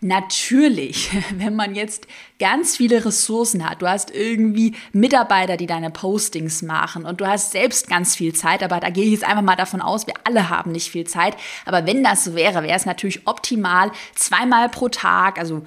Natürlich, 0.00 1.10
wenn 1.36 1.54
man 1.54 1.74
jetzt 1.74 2.06
ganz 2.38 2.76
viele 2.76 3.04
Ressourcen 3.04 3.68
hat, 3.68 3.80
du 3.80 3.88
hast 3.88 4.14
irgendwie 4.14 4.74
Mitarbeiter, 4.92 5.56
die 5.56 5.66
deine 5.66 5.90
Postings 5.90 6.62
machen 6.62 7.04
und 7.04 7.20
du 7.20 7.26
hast 7.26 7.52
selbst 7.52 7.88
ganz 7.88 8.14
viel 8.14 8.34
Zeit, 8.34 8.62
aber 8.62 8.78
da 8.80 8.90
gehe 8.90 9.04
ich 9.04 9.12
jetzt 9.12 9.24
einfach 9.24 9.42
mal 9.42 9.56
davon 9.56 9.80
aus, 9.80 10.06
wir 10.06 10.14
alle 10.24 10.50
haben 10.50 10.72
nicht 10.72 10.90
viel 10.90 11.06
Zeit. 11.06 11.36
Aber 11.64 11.86
wenn 11.86 12.04
das 12.04 12.24
so 12.24 12.34
wäre, 12.56 12.64
wäre 12.64 12.76
es 12.76 12.86
natürlich 12.86 13.26
optimal, 13.26 13.90
zweimal 14.14 14.68
pro 14.68 14.88
Tag, 14.88 15.38
also 15.38 15.62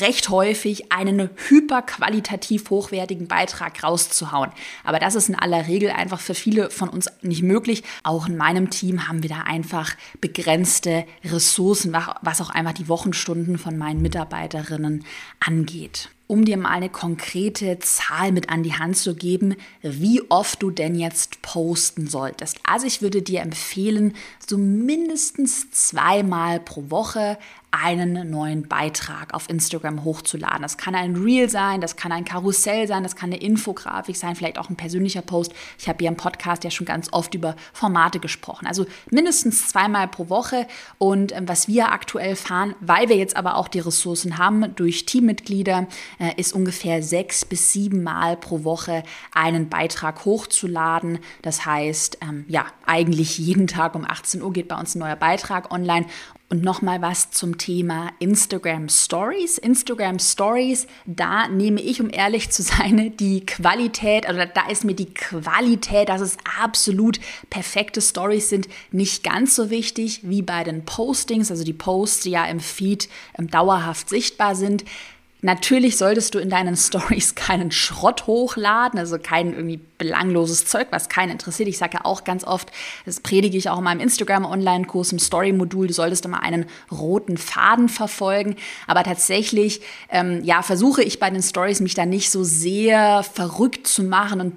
recht 0.00 0.28
häufig 0.28 0.92
einen 0.92 1.30
hyperqualitativ 1.48 2.70
hochwertigen 2.70 3.28
Beitrag 3.28 3.82
rauszuhauen. 3.82 4.50
Aber 4.84 4.98
das 4.98 5.14
ist 5.14 5.28
in 5.28 5.34
aller 5.34 5.66
Regel 5.66 5.90
einfach 5.90 6.20
für 6.20 6.34
viele 6.34 6.70
von 6.70 6.88
uns 6.88 7.08
nicht 7.22 7.42
möglich. 7.42 7.82
Auch 8.02 8.26
in 8.26 8.36
meinem 8.36 8.70
Team 8.70 9.08
haben 9.08 9.22
wir 9.22 9.30
da 9.30 9.42
einfach 9.42 9.94
begrenzte 10.20 11.04
Ressourcen, 11.24 11.96
was 12.22 12.40
auch 12.40 12.50
einfach 12.50 12.72
die 12.72 12.88
Wochenstunden 12.88 13.58
von 13.58 13.78
meinen 13.78 14.02
Mitarbeiterinnen 14.02 15.04
angeht. 15.40 16.08
um 16.26 16.44
dir 16.44 16.56
mal 16.56 16.70
eine 16.70 16.88
konkrete 16.88 17.78
Zahl 17.80 18.32
mit 18.32 18.48
an 18.48 18.62
die 18.62 18.74
Hand 18.74 18.96
zu 18.96 19.14
geben, 19.14 19.56
wie 19.82 20.22
oft 20.30 20.62
du 20.62 20.70
denn 20.70 20.94
jetzt 20.94 21.42
posten 21.42 22.06
solltest. 22.06 22.58
Also 22.64 22.86
ich 22.86 23.02
würde 23.02 23.20
dir 23.20 23.42
empfehlen, 23.42 24.14
so 24.46 24.56
mindestens 24.56 25.70
zweimal 25.70 26.60
pro 26.60 26.90
Woche 26.90 27.38
einen 27.82 28.30
neuen 28.30 28.68
Beitrag 28.68 29.34
auf 29.34 29.50
Instagram 29.50 30.04
hochzuladen. 30.04 30.62
Das 30.62 30.76
kann 30.76 30.94
ein 30.94 31.16
Reel 31.16 31.50
sein, 31.50 31.80
das 31.80 31.96
kann 31.96 32.12
ein 32.12 32.24
Karussell 32.24 32.86
sein, 32.86 33.02
das 33.02 33.16
kann 33.16 33.32
eine 33.32 33.40
Infografik 33.40 34.16
sein, 34.16 34.36
vielleicht 34.36 34.58
auch 34.58 34.70
ein 34.70 34.76
persönlicher 34.76 35.22
Post. 35.22 35.52
Ich 35.78 35.88
habe 35.88 35.98
hier 35.98 36.08
im 36.08 36.16
Podcast 36.16 36.62
ja 36.62 36.70
schon 36.70 36.86
ganz 36.86 37.12
oft 37.12 37.34
über 37.34 37.56
Formate 37.72 38.20
gesprochen. 38.20 38.66
Also 38.66 38.86
mindestens 39.10 39.68
zweimal 39.68 40.06
pro 40.06 40.28
Woche. 40.28 40.68
Und 40.98 41.32
ähm, 41.32 41.48
was 41.48 41.66
wir 41.66 41.90
aktuell 41.90 42.36
fahren, 42.36 42.76
weil 42.80 43.08
wir 43.08 43.16
jetzt 43.16 43.36
aber 43.36 43.56
auch 43.56 43.66
die 43.66 43.80
Ressourcen 43.80 44.38
haben 44.38 44.74
durch 44.76 45.06
Teammitglieder, 45.06 45.88
äh, 46.20 46.32
ist 46.36 46.52
ungefähr 46.52 47.02
sechs 47.02 47.44
bis 47.44 47.72
sieben 47.72 48.02
Mal 48.04 48.36
pro 48.36 48.62
Woche 48.62 49.02
einen 49.32 49.68
Beitrag 49.68 50.24
hochzuladen. 50.24 51.18
Das 51.42 51.66
heißt, 51.66 52.18
ähm, 52.22 52.44
ja, 52.48 52.66
eigentlich 52.86 53.38
jeden 53.38 53.66
Tag 53.66 53.96
um 53.96 54.04
18 54.04 54.42
Uhr 54.42 54.52
geht 54.52 54.68
bei 54.68 54.78
uns 54.78 54.94
ein 54.94 55.00
neuer 55.00 55.16
Beitrag 55.16 55.72
online. 55.72 56.06
Und 56.50 56.62
nochmal 56.62 57.00
was 57.00 57.30
zum 57.30 57.56
Thema 57.56 58.10
Instagram 58.18 58.88
Stories. 58.90 59.56
Instagram 59.56 60.18
Stories, 60.18 60.86
da 61.06 61.48
nehme 61.48 61.80
ich, 61.80 62.02
um 62.02 62.10
ehrlich 62.10 62.50
zu 62.50 62.62
sein, 62.62 63.16
die 63.18 63.46
Qualität, 63.46 64.26
also 64.28 64.42
da 64.54 64.68
ist 64.68 64.84
mir 64.84 64.94
die 64.94 65.12
Qualität, 65.12 66.10
dass 66.10 66.20
es 66.20 66.36
absolut 66.60 67.18
perfekte 67.48 68.02
Stories 68.02 68.50
sind, 68.50 68.68
nicht 68.92 69.24
ganz 69.24 69.56
so 69.56 69.70
wichtig 69.70 70.20
wie 70.22 70.42
bei 70.42 70.64
den 70.64 70.84
Postings, 70.84 71.50
also 71.50 71.64
die 71.64 71.72
Posts, 71.72 72.24
die 72.24 72.30
ja 72.30 72.44
im 72.44 72.60
Feed 72.60 73.08
ähm, 73.38 73.48
dauerhaft 73.48 74.10
sichtbar 74.10 74.54
sind. 74.54 74.84
Natürlich 75.44 75.98
solltest 75.98 76.34
du 76.34 76.38
in 76.38 76.48
deinen 76.48 76.74
Stories 76.74 77.34
keinen 77.34 77.70
Schrott 77.70 78.26
hochladen, 78.26 78.98
also 78.98 79.18
kein 79.18 79.52
irgendwie 79.52 79.78
belangloses 79.98 80.64
Zeug, 80.64 80.86
was 80.88 81.10
keinen 81.10 81.32
interessiert. 81.32 81.68
Ich 81.68 81.76
sage 81.76 81.98
ja 81.98 82.06
auch 82.06 82.24
ganz 82.24 82.44
oft, 82.44 82.72
das 83.04 83.20
predige 83.20 83.58
ich 83.58 83.68
auch 83.68 83.76
in 83.76 83.84
meinem 83.84 84.00
Instagram-Online-Kurs 84.00 85.12
im 85.12 85.18
Story-Modul, 85.18 85.88
du 85.88 85.92
solltest 85.92 86.24
immer 86.24 86.42
einen 86.42 86.64
roten 86.90 87.36
Faden 87.36 87.90
verfolgen. 87.90 88.56
Aber 88.86 89.02
tatsächlich, 89.02 89.82
ähm, 90.08 90.42
ja, 90.44 90.62
versuche 90.62 91.02
ich 91.02 91.20
bei 91.20 91.28
den 91.28 91.42
Stories 91.42 91.80
mich 91.80 91.92
da 91.92 92.06
nicht 92.06 92.30
so 92.30 92.42
sehr 92.42 93.22
verrückt 93.22 93.86
zu 93.86 94.02
machen 94.02 94.40
und 94.40 94.54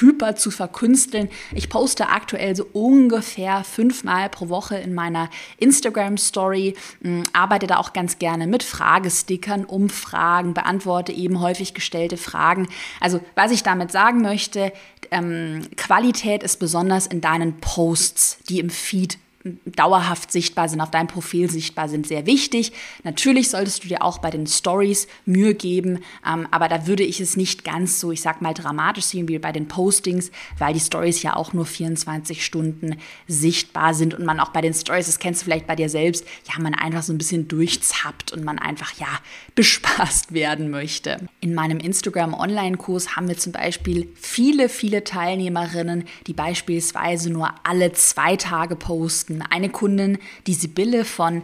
hyper 0.00 0.36
zu 0.36 0.50
verkünsteln. 0.50 1.28
Ich 1.54 1.68
poste 1.68 2.08
aktuell 2.08 2.54
so 2.54 2.66
ungefähr 2.72 3.64
fünfmal 3.64 4.28
pro 4.28 4.48
Woche 4.48 4.76
in 4.76 4.94
meiner 4.94 5.30
Instagram-Story, 5.58 6.74
hm, 7.02 7.24
arbeite 7.32 7.66
da 7.66 7.78
auch 7.78 7.92
ganz 7.92 8.18
gerne 8.18 8.46
mit 8.46 8.62
Fragestickern, 8.62 9.64
Umfragen, 9.64 10.54
beantworte 10.54 11.12
eben 11.12 11.40
häufig 11.40 11.74
gestellte 11.74 12.16
Fragen. 12.16 12.68
Also 13.00 13.20
was 13.34 13.50
ich 13.50 13.62
damit 13.62 13.90
sagen 13.90 14.22
möchte, 14.22 14.72
ähm, 15.10 15.62
Qualität 15.76 16.42
ist 16.42 16.58
besonders 16.58 17.06
in 17.06 17.20
deinen 17.20 17.58
Posts, 17.58 18.38
die 18.48 18.60
im 18.60 18.70
Feed 18.70 19.18
dauerhaft 19.44 20.30
sichtbar 20.30 20.68
sind, 20.68 20.80
auf 20.80 20.90
deinem 20.90 21.08
Profil 21.08 21.50
sichtbar 21.50 21.88
sind, 21.88 22.06
sehr 22.06 22.26
wichtig. 22.26 22.72
Natürlich 23.02 23.50
solltest 23.50 23.84
du 23.84 23.88
dir 23.88 24.02
auch 24.02 24.18
bei 24.18 24.30
den 24.30 24.46
Stories 24.46 25.08
Mühe 25.24 25.54
geben, 25.54 26.00
ähm, 26.26 26.46
aber 26.50 26.68
da 26.68 26.86
würde 26.86 27.02
ich 27.02 27.20
es 27.20 27.36
nicht 27.36 27.64
ganz 27.64 27.98
so, 27.98 28.12
ich 28.12 28.22
sag 28.22 28.40
mal, 28.40 28.54
dramatisch 28.54 29.06
sehen 29.06 29.28
wie 29.28 29.38
bei 29.38 29.52
den 29.52 29.68
Postings, 29.68 30.30
weil 30.58 30.74
die 30.74 30.80
Stories 30.80 31.22
ja 31.22 31.34
auch 31.34 31.52
nur 31.52 31.66
24 31.66 32.44
Stunden 32.44 32.96
sichtbar 33.26 33.94
sind 33.94 34.14
und 34.14 34.24
man 34.24 34.38
auch 34.38 34.50
bei 34.50 34.60
den 34.60 34.74
Stories, 34.74 35.06
das 35.06 35.18
kennst 35.18 35.42
du 35.42 35.44
vielleicht 35.46 35.66
bei 35.66 35.76
dir 35.76 35.88
selbst, 35.88 36.24
ja, 36.52 36.62
man 36.62 36.74
einfach 36.74 37.02
so 37.02 37.12
ein 37.12 37.18
bisschen 37.18 37.48
durchzappt 37.48 38.32
und 38.32 38.44
man 38.44 38.58
einfach, 38.58 38.92
ja, 38.98 39.08
bespaßt 39.54 40.32
werden 40.32 40.70
möchte. 40.70 41.28
In 41.40 41.54
meinem 41.54 41.78
Instagram 41.78 42.34
Online-Kurs 42.34 43.16
haben 43.16 43.28
wir 43.28 43.36
zum 43.36 43.52
Beispiel 43.52 44.08
viele, 44.14 44.68
viele 44.68 45.04
Teilnehmerinnen, 45.04 46.04
die 46.26 46.32
beispielsweise 46.32 47.30
nur 47.30 47.52
alle 47.64 47.92
zwei 47.92 48.36
Tage 48.36 48.76
posten 48.76 49.31
berichten. 49.32 49.42
Eine 49.50 49.70
Kundin, 49.70 50.18
die 50.46 50.54
Sibylle 50.54 51.04
von 51.04 51.42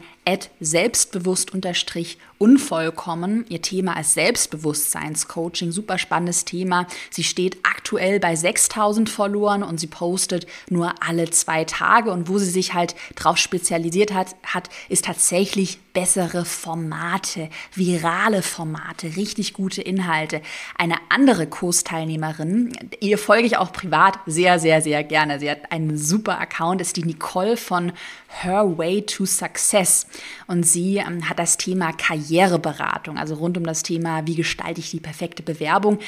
selbstbewusst 0.61 1.53
unvollkommen. 2.39 3.45
Ihr 3.49 3.63
Thema 3.63 3.99
ist 3.99 4.15
Selbstbewusstseinscoaching. 4.15 5.73
Super 5.73 5.99
spannendes 5.99 6.45
Thema. 6.45 6.87
Sie 7.11 7.25
steht 7.25 7.59
aktuell 7.65 8.21
bei 8.21 8.37
6000 8.37 9.11
Followern 9.11 9.63
und 9.63 9.81
sie 9.81 9.87
postet 9.87 10.47
nur 10.71 10.95
alle 11.01 11.31
zwei 11.31 11.65
Tage. 11.65 12.11
Und 12.11 12.29
wo 12.29 12.39
sie 12.39 12.51
sich 12.51 12.75
halt 12.75 12.95
drauf 13.17 13.39
spezialisiert 13.39 14.13
hat, 14.13 14.37
hat 14.45 14.69
ist 14.89 15.07
tatsächlich 15.07 15.79
bessere 15.93 16.45
Formate, 16.45 17.49
virale 17.75 18.43
Formate, 18.43 19.17
richtig 19.17 19.53
gute 19.53 19.83
Inhalte. 19.83 20.43
Eine 20.77 20.95
andere 21.09 21.49
Kursteilnehmerin, 21.49 22.73
ihr 23.01 23.19
folge 23.19 23.47
ich 23.47 23.57
auch 23.57 23.73
privat 23.73 24.19
sehr, 24.27 24.61
sehr, 24.61 24.81
sehr 24.81 25.03
gerne. 25.03 25.41
Sie 25.41 25.51
hat 25.51 25.73
einen 25.73 25.99
super 25.99 26.39
Account, 26.39 26.81
ist 26.81 26.97
die 26.97 27.05
Nicole 27.05 27.57
von 27.57 27.93
Her 28.29 28.79
Way 28.79 29.07
to 29.07 29.27
Success. 29.27 30.07
Und 30.47 30.65
sie 30.65 30.97
ähm, 30.97 31.29
hat 31.29 31.39
das 31.39 31.57
Thema 31.57 31.93
Karriereberatung, 31.93 33.19
also 33.19 33.35
rund 33.35 33.57
um 33.57 33.65
das 33.65 33.83
Thema, 33.83 34.27
wie 34.27 34.35
gestalte 34.35 34.81
ich 34.81 34.91
die 34.91 35.01
perfekte 35.01 35.43
Bewerbung, 35.43 35.99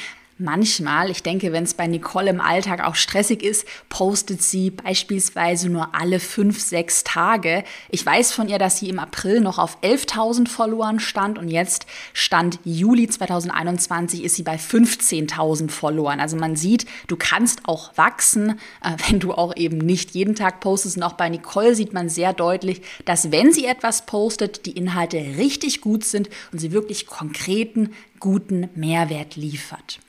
Manchmal, 0.43 1.11
ich 1.11 1.21
denke, 1.21 1.51
wenn 1.51 1.65
es 1.65 1.75
bei 1.75 1.85
Nicole 1.85 2.31
im 2.31 2.41
Alltag 2.41 2.83
auch 2.83 2.95
stressig 2.95 3.43
ist, 3.43 3.63
postet 3.89 4.41
sie 4.41 4.71
beispielsweise 4.71 5.69
nur 5.69 5.93
alle 5.93 6.19
fünf, 6.19 6.59
sechs 6.59 7.03
Tage. 7.03 7.63
Ich 7.91 8.03
weiß 8.03 8.31
von 8.31 8.49
ihr, 8.49 8.57
dass 8.57 8.79
sie 8.79 8.89
im 8.89 8.97
April 8.97 9.41
noch 9.41 9.59
auf 9.59 9.77
11.000 9.83 10.47
Followern 10.47 10.99
stand 10.99 11.37
und 11.37 11.47
jetzt 11.47 11.85
stand 12.13 12.57
Juli 12.63 13.07
2021 13.07 14.23
ist 14.23 14.35
sie 14.35 14.41
bei 14.41 14.55
15.000 14.55 15.69
Followern. 15.69 16.19
Also 16.19 16.37
man 16.37 16.55
sieht, 16.55 16.87
du 17.05 17.17
kannst 17.17 17.67
auch 17.67 17.95
wachsen, 17.95 18.59
äh, 18.83 18.97
wenn 19.09 19.19
du 19.19 19.33
auch 19.33 19.55
eben 19.55 19.77
nicht 19.77 20.15
jeden 20.15 20.33
Tag 20.33 20.59
postest. 20.59 20.97
Und 20.97 21.03
auch 21.03 21.13
bei 21.13 21.29
Nicole 21.29 21.75
sieht 21.75 21.93
man 21.93 22.09
sehr 22.09 22.33
deutlich, 22.33 22.81
dass 23.05 23.31
wenn 23.31 23.53
sie 23.53 23.65
etwas 23.65 24.07
postet, 24.07 24.65
die 24.65 24.71
Inhalte 24.71 25.17
richtig 25.37 25.81
gut 25.81 26.03
sind 26.03 26.31
und 26.51 26.57
sie 26.57 26.71
wirklich 26.71 27.05
konkreten, 27.05 27.91
guten 28.19 28.69
Mehrwert 28.73 29.35
liefert 29.35 29.99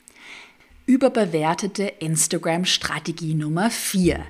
überbewertete 0.87 1.85
Instagram-Strategie 1.85 3.35
Nummer 3.35 3.71
4 3.71 4.25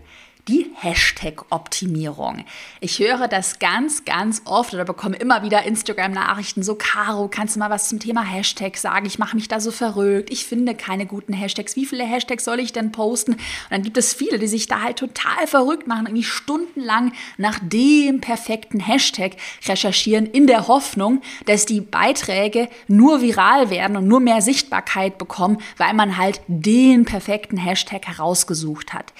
die 0.48 0.72
Hashtag-Optimierung. 0.74 2.44
Ich 2.80 2.98
höre 2.98 3.28
das 3.28 3.60
ganz, 3.60 4.04
ganz 4.04 4.42
oft 4.44 4.74
oder 4.74 4.84
bekomme 4.84 5.16
immer 5.16 5.44
wieder 5.44 5.62
Instagram-Nachrichten, 5.62 6.64
so 6.64 6.74
Caro, 6.74 7.28
kannst 7.28 7.54
du 7.54 7.60
mal 7.60 7.70
was 7.70 7.88
zum 7.88 8.00
Thema 8.00 8.22
Hashtag 8.22 8.76
sagen? 8.76 9.06
Ich 9.06 9.20
mache 9.20 9.36
mich 9.36 9.46
da 9.46 9.60
so 9.60 9.70
verrückt, 9.70 10.30
ich 10.32 10.44
finde 10.44 10.74
keine 10.74 11.06
guten 11.06 11.32
Hashtags. 11.32 11.76
Wie 11.76 11.86
viele 11.86 12.02
Hashtags 12.02 12.44
soll 12.44 12.58
ich 12.58 12.72
denn 12.72 12.90
posten? 12.90 13.34
Und 13.34 13.40
dann 13.70 13.82
gibt 13.84 13.96
es 13.96 14.14
viele, 14.14 14.40
die 14.40 14.48
sich 14.48 14.66
da 14.66 14.80
halt 14.80 14.96
total 14.98 15.46
verrückt 15.46 15.86
machen, 15.86 16.06
irgendwie 16.06 16.24
stundenlang 16.24 17.12
nach 17.36 17.60
dem 17.62 18.20
perfekten 18.20 18.80
Hashtag 18.80 19.36
recherchieren, 19.68 20.26
in 20.26 20.48
der 20.48 20.66
Hoffnung, 20.66 21.22
dass 21.46 21.66
die 21.66 21.80
Beiträge 21.80 22.68
nur 22.88 23.22
viral 23.22 23.70
werden 23.70 23.96
und 23.96 24.08
nur 24.08 24.18
mehr 24.18 24.42
Sichtbarkeit 24.42 25.18
bekommen, 25.18 25.58
weil 25.76 25.94
man 25.94 26.16
halt 26.16 26.40
den 26.48 27.04
perfekten 27.04 27.58
Hashtag 27.58 28.08
herausgesucht 28.08 28.92
hat. 28.92 29.12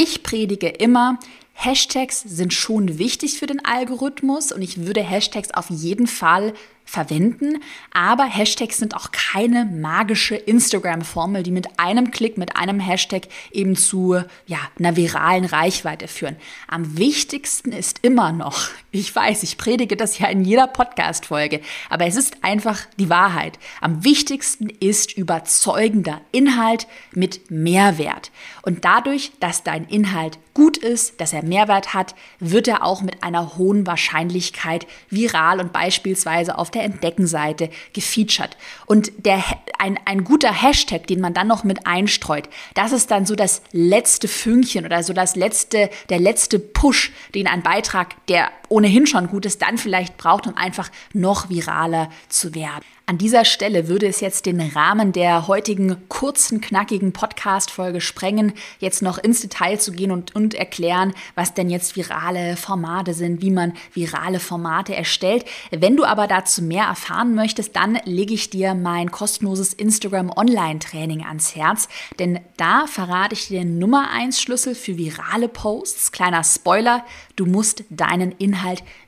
Ich 0.00 0.22
predige 0.22 0.68
immer, 0.68 1.18
Hashtags 1.54 2.20
sind 2.20 2.54
schon 2.54 2.98
wichtig 2.98 3.36
für 3.36 3.48
den 3.48 3.64
Algorithmus 3.64 4.52
und 4.52 4.62
ich 4.62 4.86
würde 4.86 5.00
Hashtags 5.02 5.50
auf 5.50 5.70
jeden 5.70 6.06
Fall 6.06 6.54
verwenden. 6.88 7.62
Aber 7.92 8.24
Hashtags 8.24 8.78
sind 8.78 8.96
auch 8.96 9.12
keine 9.12 9.66
magische 9.66 10.36
Instagram-Formel, 10.36 11.42
die 11.42 11.50
mit 11.50 11.78
einem 11.78 12.10
Klick, 12.10 12.38
mit 12.38 12.56
einem 12.56 12.80
Hashtag 12.80 13.28
eben 13.52 13.76
zu 13.76 14.16
ja, 14.46 14.58
einer 14.78 14.96
viralen 14.96 15.44
Reichweite 15.44 16.08
führen. 16.08 16.36
Am 16.66 16.96
wichtigsten 16.96 17.72
ist 17.72 17.98
immer 18.02 18.32
noch, 18.32 18.68
ich 18.90 19.14
weiß, 19.14 19.42
ich 19.42 19.58
predige 19.58 19.96
das 19.96 20.18
ja 20.18 20.28
in 20.28 20.44
jeder 20.44 20.66
Podcast-Folge, 20.66 21.60
aber 21.90 22.06
es 22.06 22.16
ist 22.16 22.42
einfach 22.42 22.80
die 22.98 23.10
Wahrheit. 23.10 23.58
Am 23.82 24.02
wichtigsten 24.04 24.70
ist 24.70 25.16
überzeugender 25.16 26.22
Inhalt 26.32 26.86
mit 27.12 27.50
Mehrwert. 27.50 28.30
Und 28.62 28.86
dadurch, 28.86 29.32
dass 29.40 29.62
dein 29.62 29.84
Inhalt 29.84 30.38
gut 30.54 30.76
ist, 30.76 31.20
dass 31.20 31.32
er 31.32 31.44
Mehrwert 31.44 31.94
hat, 31.94 32.14
wird 32.40 32.66
er 32.66 32.82
auch 32.82 33.02
mit 33.02 33.22
einer 33.22 33.58
hohen 33.58 33.86
Wahrscheinlichkeit 33.86 34.86
viral 35.08 35.60
und 35.60 35.72
beispielsweise 35.72 36.58
auf 36.58 36.70
der 36.70 36.77
Entdeckenseite 36.82 37.70
gefeatured. 37.92 38.56
Und 38.86 39.12
der 39.18 39.42
ein, 39.78 39.98
ein 40.04 40.24
guter 40.24 40.52
Hashtag, 40.52 41.06
den 41.06 41.20
man 41.20 41.34
dann 41.34 41.48
noch 41.48 41.64
mit 41.64 41.86
einstreut, 41.86 42.48
das 42.74 42.92
ist 42.92 43.10
dann 43.10 43.26
so 43.26 43.34
das 43.34 43.62
letzte 43.72 44.28
Fünkchen 44.28 44.84
oder 44.84 45.02
so 45.02 45.12
das 45.12 45.36
letzte, 45.36 45.90
der 46.08 46.18
letzte 46.18 46.58
Push, 46.58 47.12
den 47.34 47.46
ein 47.46 47.62
Beitrag, 47.62 48.14
der 48.26 48.50
ohnehin 48.68 49.06
schon 49.06 49.28
gut 49.28 49.46
ist, 49.46 49.62
dann 49.62 49.78
vielleicht 49.78 50.16
braucht, 50.16 50.46
um 50.46 50.56
einfach 50.56 50.90
noch 51.12 51.48
viraler 51.48 52.10
zu 52.28 52.54
werden. 52.54 52.84
An 53.06 53.16
dieser 53.16 53.46
Stelle 53.46 53.88
würde 53.88 54.06
es 54.06 54.20
jetzt 54.20 54.44
den 54.44 54.60
Rahmen 54.60 55.12
der 55.12 55.48
heutigen 55.48 55.96
kurzen, 56.08 56.60
knackigen 56.60 57.14
Podcast-Folge 57.14 58.02
sprengen, 58.02 58.52
jetzt 58.80 59.00
noch 59.00 59.16
ins 59.16 59.40
Detail 59.40 59.80
zu 59.80 59.92
gehen 59.92 60.10
und, 60.10 60.34
und 60.34 60.52
erklären, 60.52 61.14
was 61.34 61.54
denn 61.54 61.70
jetzt 61.70 61.96
virale 61.96 62.54
Formate 62.58 63.14
sind, 63.14 63.40
wie 63.40 63.50
man 63.50 63.72
virale 63.94 64.40
Formate 64.40 64.94
erstellt. 64.94 65.46
Wenn 65.70 65.96
du 65.96 66.04
aber 66.04 66.26
dazu 66.26 66.60
mehr 66.60 66.84
erfahren 66.84 67.34
möchtest, 67.34 67.76
dann 67.76 67.98
lege 68.04 68.34
ich 68.34 68.50
dir 68.50 68.74
mein 68.74 69.10
kostenloses 69.10 69.72
Instagram 69.72 70.28
Online-Training 70.28 71.24
ans 71.24 71.56
Herz, 71.56 71.88
denn 72.18 72.40
da 72.58 72.86
verrate 72.86 73.32
ich 73.32 73.48
dir 73.48 73.60
den 73.60 73.78
Nummer 73.78 74.10
1 74.10 74.38
Schlüssel 74.38 74.74
für 74.74 74.98
virale 74.98 75.48
Posts. 75.48 76.12
Kleiner 76.12 76.44
Spoiler, 76.44 77.06
du 77.36 77.46
musst 77.46 77.84
deinen 77.88 78.32
Inhalt 78.32 78.57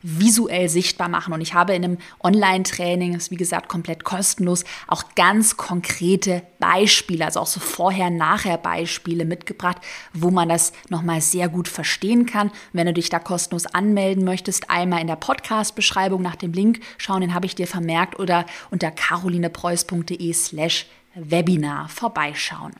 visuell 0.01 0.69
sichtbar 0.69 1.09
machen 1.09 1.33
und 1.33 1.41
ich 1.41 1.53
habe 1.53 1.75
in 1.75 1.83
einem 1.83 1.97
Online-Training, 2.23 3.13
das 3.13 3.31
wie 3.31 3.37
gesagt 3.37 3.67
komplett 3.67 3.91
komplett 3.91 4.03
kostenlos 4.03 4.63
auch 4.87 5.15
ganz 5.15 5.57
konkrete 5.57 6.43
Beispiele, 6.59 7.25
also 7.25 7.39
auch 7.39 7.47
so 7.47 7.59
Vorher-Nachher-Beispiele 7.59 9.25
mitgebracht, 9.25 9.77
wo 10.13 10.31
man 10.31 10.49
das 10.49 10.71
nochmal 10.89 11.21
sehr 11.21 11.49
gut 11.49 11.67
verstehen 11.67 12.25
kann. 12.25 12.51
Wenn 12.73 12.87
du 12.87 12.93
dich 12.93 13.09
da 13.09 13.19
kostenlos 13.19 13.65
anmelden 13.65 14.23
möchtest, 14.23 14.69
einmal 14.69 15.01
in 15.01 15.07
der 15.07 15.15
Podcast-Beschreibung 15.15 16.21
nach 16.21 16.35
dem 16.35 16.53
Link 16.53 16.81
schauen, 16.97 17.21
den 17.21 17.33
habe 17.33 17.45
ich 17.45 17.55
dir 17.55 17.67
vermerkt, 17.67 18.19
oder 18.19 18.45
unter 18.69 18.91
carolinepreuß.de 18.91 20.33
slash 20.33 20.85
Webinar 21.15 21.89
vorbeischauen. 21.89 22.73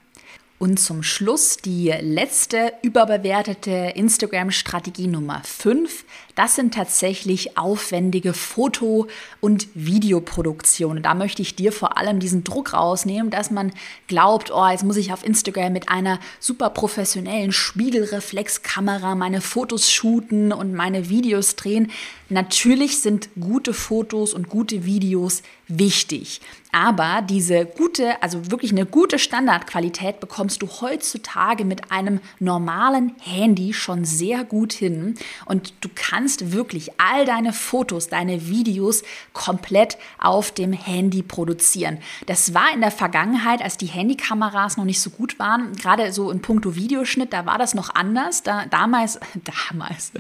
Und 0.61 0.79
zum 0.79 1.01
Schluss 1.01 1.57
die 1.57 1.89
letzte 1.89 2.73
überbewertete 2.83 3.93
Instagram-Strategie 3.95 5.07
Nummer 5.07 5.41
5. 5.43 6.05
Das 6.35 6.55
sind 6.55 6.73
tatsächlich 6.73 7.57
aufwendige 7.57 8.33
Foto- 8.33 9.07
und 9.39 9.67
Videoproduktionen. 9.73 11.03
Da 11.03 11.13
möchte 11.13 11.41
ich 11.41 11.55
dir 11.55 11.71
vor 11.71 11.97
allem 11.97 12.19
diesen 12.19 12.43
Druck 12.43 12.73
rausnehmen, 12.73 13.29
dass 13.31 13.51
man 13.51 13.71
glaubt, 14.07 14.51
oh, 14.51 14.67
jetzt 14.67 14.83
muss 14.83 14.97
ich 14.97 15.13
auf 15.13 15.25
Instagram 15.25 15.73
mit 15.73 15.89
einer 15.89 16.19
super 16.39 16.69
professionellen 16.69 17.51
Spiegelreflexkamera 17.51 19.15
meine 19.15 19.41
Fotos 19.41 19.91
shooten 19.91 20.51
und 20.51 20.73
meine 20.73 21.09
Videos 21.09 21.55
drehen. 21.55 21.91
Natürlich 22.29 22.99
sind 23.01 23.29
gute 23.39 23.73
Fotos 23.73 24.33
und 24.33 24.47
gute 24.47 24.85
Videos 24.85 25.43
wichtig. 25.67 26.41
Aber 26.71 27.21
diese 27.21 27.65
gute, 27.65 28.21
also 28.23 28.49
wirklich 28.49 28.71
eine 28.71 28.85
gute 28.85 29.19
Standardqualität 29.19 30.21
bekommst 30.21 30.61
du 30.61 30.67
heutzutage 30.67 31.65
mit 31.65 31.91
einem 31.91 32.21
normalen 32.39 33.13
Handy 33.19 33.73
schon 33.73 34.05
sehr 34.05 34.45
gut 34.45 34.71
hin. 34.71 35.15
Und 35.45 35.73
du 35.81 35.89
kannst 35.93 36.20
wirklich 36.27 36.91
all 36.97 37.25
deine 37.25 37.53
Fotos, 37.53 38.07
deine 38.07 38.47
Videos 38.47 39.03
komplett 39.33 39.97
auf 40.19 40.51
dem 40.51 40.73
Handy 40.73 41.23
produzieren. 41.23 41.99
Das 42.25 42.53
war 42.53 42.73
in 42.73 42.81
der 42.81 42.91
Vergangenheit, 42.91 43.61
als 43.61 43.77
die 43.77 43.87
Handykameras 43.87 44.77
noch 44.77 44.85
nicht 44.85 45.01
so 45.01 45.09
gut 45.09 45.39
waren, 45.39 45.73
gerade 45.75 46.11
so 46.13 46.31
in 46.31 46.41
puncto 46.41 46.75
Videoschnitt, 46.75 47.33
da 47.33 47.45
war 47.45 47.57
das 47.57 47.73
noch 47.73 47.93
anders. 47.95 48.43
Da, 48.43 48.65
damals, 48.65 49.19
damals, 49.69 50.11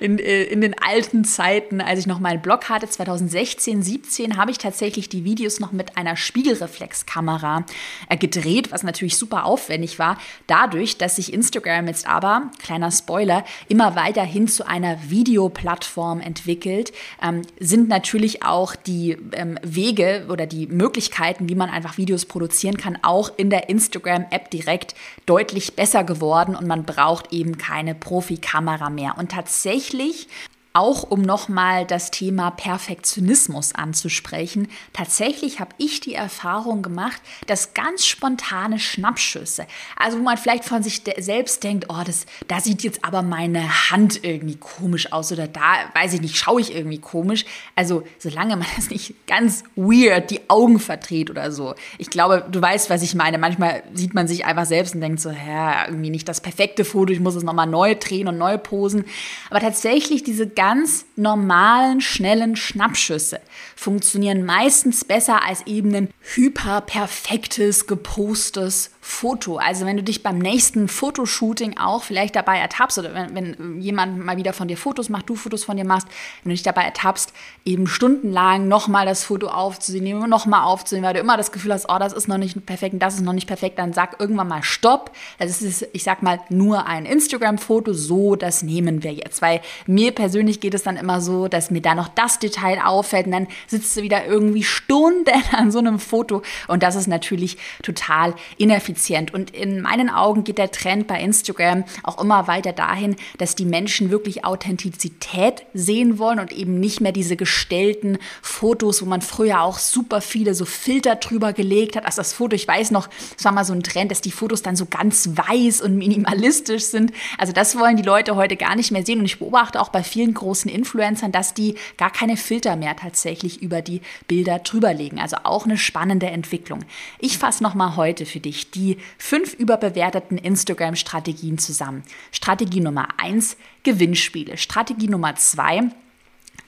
in, 0.00 0.18
äh, 0.18 0.44
in 0.44 0.60
den 0.60 0.74
alten 0.78 1.24
Zeiten, 1.24 1.80
als 1.80 2.00
ich 2.00 2.06
noch 2.06 2.20
meinen 2.20 2.42
Blog 2.42 2.68
hatte, 2.68 2.88
2016, 2.88 3.82
17, 3.82 4.36
habe 4.36 4.50
ich 4.50 4.58
tatsächlich 4.58 5.08
die 5.08 5.24
Videos 5.24 5.60
noch 5.60 5.72
mit 5.72 5.96
einer 5.96 6.16
Spiegelreflexkamera 6.16 7.64
äh, 8.08 8.16
gedreht, 8.16 8.72
was 8.72 8.82
natürlich 8.82 9.16
super 9.16 9.44
aufwendig 9.44 9.98
war. 9.98 10.18
Dadurch, 10.46 10.98
dass 10.98 11.16
sich 11.16 11.32
Instagram 11.32 11.86
jetzt 11.86 12.06
aber, 12.06 12.50
kleiner 12.58 12.90
Spoiler, 12.90 13.44
immer 13.68 13.94
weiter 13.96 14.22
hin 14.22 14.48
zu 14.48 14.66
einer 14.66 15.08
Videoplattform 15.38 16.20
entwickelt, 16.20 16.92
ähm, 17.22 17.42
sind 17.60 17.88
natürlich 17.88 18.42
auch 18.42 18.74
die 18.74 19.16
ähm, 19.32 19.56
Wege 19.62 20.26
oder 20.28 20.46
die 20.46 20.66
Möglichkeiten, 20.66 21.48
wie 21.48 21.54
man 21.54 21.70
einfach 21.70 21.96
Videos 21.96 22.24
produzieren 22.24 22.76
kann, 22.76 22.98
auch 23.02 23.30
in 23.36 23.48
der 23.48 23.68
Instagram-App 23.68 24.50
direkt 24.50 24.96
deutlich 25.26 25.76
besser 25.76 26.02
geworden 26.02 26.56
und 26.56 26.66
man 26.66 26.84
braucht 26.84 27.32
eben 27.32 27.56
keine 27.56 27.94
Profikamera 27.94 28.90
mehr. 28.90 29.16
Und 29.16 29.30
tatsächlich 29.30 30.26
auch 30.72 31.02
um 31.02 31.22
nochmal 31.22 31.86
das 31.86 32.10
Thema 32.10 32.50
Perfektionismus 32.50 33.74
anzusprechen. 33.74 34.68
Tatsächlich 34.92 35.60
habe 35.60 35.74
ich 35.78 36.00
die 36.00 36.14
Erfahrung 36.14 36.82
gemacht, 36.82 37.20
dass 37.46 37.74
ganz 37.74 38.06
spontane 38.06 38.78
Schnappschüsse, 38.78 39.66
also 39.96 40.18
wo 40.18 40.22
man 40.22 40.36
vielleicht 40.36 40.64
von 40.64 40.82
sich 40.82 41.02
selbst 41.18 41.64
denkt, 41.64 41.86
oh, 41.88 42.02
das, 42.04 42.26
da 42.48 42.60
sieht 42.60 42.82
jetzt 42.82 43.04
aber 43.04 43.22
meine 43.22 43.90
Hand 43.90 44.22
irgendwie 44.24 44.56
komisch 44.56 45.12
aus 45.12 45.32
oder 45.32 45.48
da, 45.48 45.60
weiß 45.94 46.12
ich 46.14 46.20
nicht, 46.20 46.36
schaue 46.36 46.60
ich 46.60 46.74
irgendwie 46.74 46.98
komisch. 46.98 47.44
Also 47.74 48.04
solange 48.18 48.56
man 48.56 48.66
das 48.76 48.90
nicht 48.90 49.26
ganz 49.26 49.64
weird 49.74 50.30
die 50.30 50.48
Augen 50.48 50.78
verdreht 50.78 51.30
oder 51.30 51.50
so. 51.50 51.74
Ich 51.96 52.10
glaube, 52.10 52.46
du 52.50 52.60
weißt, 52.60 52.90
was 52.90 53.02
ich 53.02 53.14
meine. 53.14 53.38
Manchmal 53.38 53.82
sieht 53.94 54.14
man 54.14 54.28
sich 54.28 54.44
einfach 54.44 54.66
selbst 54.66 54.94
und 54.94 55.00
denkt 55.00 55.20
so, 55.20 55.30
ja, 55.30 55.86
irgendwie 55.86 56.10
nicht 56.10 56.28
das 56.28 56.40
perfekte 56.40 56.84
Foto, 56.84 57.12
ich 57.12 57.20
muss 57.20 57.34
es 57.34 57.42
nochmal 57.42 57.66
neu 57.66 57.94
drehen 57.94 58.28
und 58.28 58.38
neu 58.38 58.58
posen. 58.58 59.04
Aber 59.50 59.60
tatsächlich 59.60 60.22
diese 60.22 60.48
ganz 60.58 61.06
normalen, 61.14 62.00
schnellen 62.00 62.56
Schnappschüsse 62.56 63.40
funktionieren 63.76 64.44
meistens 64.44 65.04
besser 65.04 65.44
als 65.44 65.64
eben 65.68 65.94
ein 65.94 66.08
hyperperfektes, 66.34 67.86
gepostes 67.86 68.90
Foto. 69.08 69.56
Also 69.56 69.86
wenn 69.86 69.96
du 69.96 70.02
dich 70.02 70.22
beim 70.22 70.36
nächsten 70.36 70.86
Fotoshooting 70.86 71.78
auch 71.78 72.02
vielleicht 72.04 72.36
dabei 72.36 72.58
ertappst 72.58 72.98
oder 72.98 73.14
wenn, 73.14 73.34
wenn 73.34 73.80
jemand 73.80 74.22
mal 74.22 74.36
wieder 74.36 74.52
von 74.52 74.68
dir 74.68 74.76
Fotos 74.76 75.08
macht, 75.08 75.30
du 75.30 75.34
Fotos 75.34 75.64
von 75.64 75.78
dir 75.78 75.86
machst, 75.86 76.06
wenn 76.44 76.50
du 76.50 76.54
dich 76.54 76.62
dabei 76.62 76.82
ertappst, 76.82 77.32
eben 77.64 77.86
stundenlang 77.86 78.68
nochmal 78.68 79.06
das 79.06 79.24
Foto 79.24 79.48
aufzunehmen, 79.48 80.28
nochmal 80.28 80.62
aufzunehmen, 80.62 81.06
weil 81.06 81.14
du 81.14 81.20
immer 81.20 81.38
das 81.38 81.52
Gefühl 81.52 81.72
hast, 81.72 81.86
oh, 81.88 81.98
das 81.98 82.12
ist 82.12 82.28
noch 82.28 82.36
nicht 82.36 82.66
perfekt 82.66 82.92
und 82.92 82.98
das 83.00 83.14
ist 83.14 83.22
noch 83.22 83.32
nicht 83.32 83.46
perfekt, 83.46 83.78
dann 83.78 83.94
sag 83.94 84.20
irgendwann 84.20 84.46
mal 84.46 84.62
Stopp. 84.62 85.10
Das 85.38 85.62
ist, 85.62 85.88
ich 85.94 86.04
sag 86.04 86.22
mal, 86.22 86.40
nur 86.50 86.86
ein 86.86 87.06
Instagram-Foto, 87.06 87.94
so, 87.94 88.36
das 88.36 88.62
nehmen 88.62 89.02
wir 89.02 89.14
jetzt. 89.14 89.40
Weil 89.40 89.62
mir 89.86 90.12
persönlich 90.12 90.60
geht 90.60 90.74
es 90.74 90.82
dann 90.82 90.98
immer 90.98 91.22
so, 91.22 91.48
dass 91.48 91.70
mir 91.70 91.80
da 91.80 91.94
noch 91.94 92.08
das 92.08 92.40
Detail 92.40 92.82
auffällt 92.84 93.24
und 93.24 93.32
dann 93.32 93.48
sitzt 93.66 93.96
du 93.96 94.02
wieder 94.02 94.26
irgendwie 94.26 94.62
Stunden 94.62 95.30
an 95.52 95.72
so 95.72 95.78
einem 95.78 95.98
Foto 95.98 96.42
und 96.68 96.82
das 96.82 96.94
ist 96.94 97.06
natürlich 97.06 97.56
total 97.82 98.34
ineffizient 98.58 98.97
effizient. 98.98 99.32
Und 99.32 99.50
in 99.50 99.80
meinen 99.80 100.10
Augen 100.10 100.44
geht 100.44 100.58
der 100.58 100.70
Trend 100.70 101.06
bei 101.06 101.20
Instagram 101.20 101.84
auch 102.02 102.20
immer 102.20 102.48
weiter 102.48 102.72
dahin, 102.72 103.16
dass 103.38 103.54
die 103.54 103.64
Menschen 103.64 104.10
wirklich 104.10 104.44
Authentizität 104.44 105.64
sehen 105.72 106.18
wollen 106.18 106.40
und 106.40 106.52
eben 106.52 106.80
nicht 106.80 107.00
mehr 107.00 107.12
diese 107.12 107.36
gestellten 107.36 108.18
Fotos, 108.42 109.02
wo 109.02 109.06
man 109.06 109.22
früher 109.22 109.62
auch 109.62 109.78
super 109.78 110.20
viele 110.20 110.54
so 110.54 110.64
Filter 110.64 111.16
drüber 111.16 111.52
gelegt 111.52 111.96
hat. 111.96 112.04
Also 112.04 112.16
das 112.16 112.32
Foto, 112.32 112.56
ich 112.56 112.66
weiß 112.66 112.90
noch, 112.90 113.08
es 113.36 113.44
war 113.44 113.52
mal 113.52 113.64
so 113.64 113.72
ein 113.72 113.82
Trend, 113.82 114.10
dass 114.10 114.20
die 114.20 114.32
Fotos 114.32 114.62
dann 114.62 114.76
so 114.76 114.86
ganz 114.86 115.30
weiß 115.34 115.80
und 115.82 115.96
minimalistisch 115.96 116.84
sind. 116.84 117.12
Also 117.38 117.52
das 117.52 117.78
wollen 117.78 117.96
die 117.96 118.02
Leute 118.02 118.36
heute 118.36 118.56
gar 118.56 118.74
nicht 118.74 118.90
mehr 118.90 119.04
sehen. 119.04 119.20
Und 119.20 119.26
ich 119.26 119.38
beobachte 119.38 119.80
auch 119.80 119.90
bei 119.90 120.02
vielen 120.02 120.34
großen 120.34 120.70
Influencern, 120.70 121.32
dass 121.32 121.54
die 121.54 121.76
gar 121.96 122.10
keine 122.10 122.36
Filter 122.36 122.76
mehr 122.76 122.96
tatsächlich 122.96 123.62
über 123.62 123.82
die 123.82 124.00
Bilder 124.26 124.58
drüberlegen. 124.58 125.20
Also 125.20 125.36
auch 125.44 125.64
eine 125.64 125.78
spannende 125.78 126.26
Entwicklung. 126.26 126.80
Ich 127.18 127.38
fasse 127.38 127.62
nochmal 127.62 127.96
heute 127.96 128.26
für 128.26 128.40
dich 128.40 128.70
die 128.70 128.87
die 128.88 128.98
fünf 129.18 129.54
überbewerteten 129.54 130.38
Instagram-Strategien 130.38 131.58
zusammen. 131.58 132.02
Strategie 132.32 132.80
Nummer 132.80 133.08
eins 133.18 133.56
Gewinnspiele. 133.82 134.56
Strategie 134.56 135.08
Nummer 135.08 135.36
zwei 135.36 135.82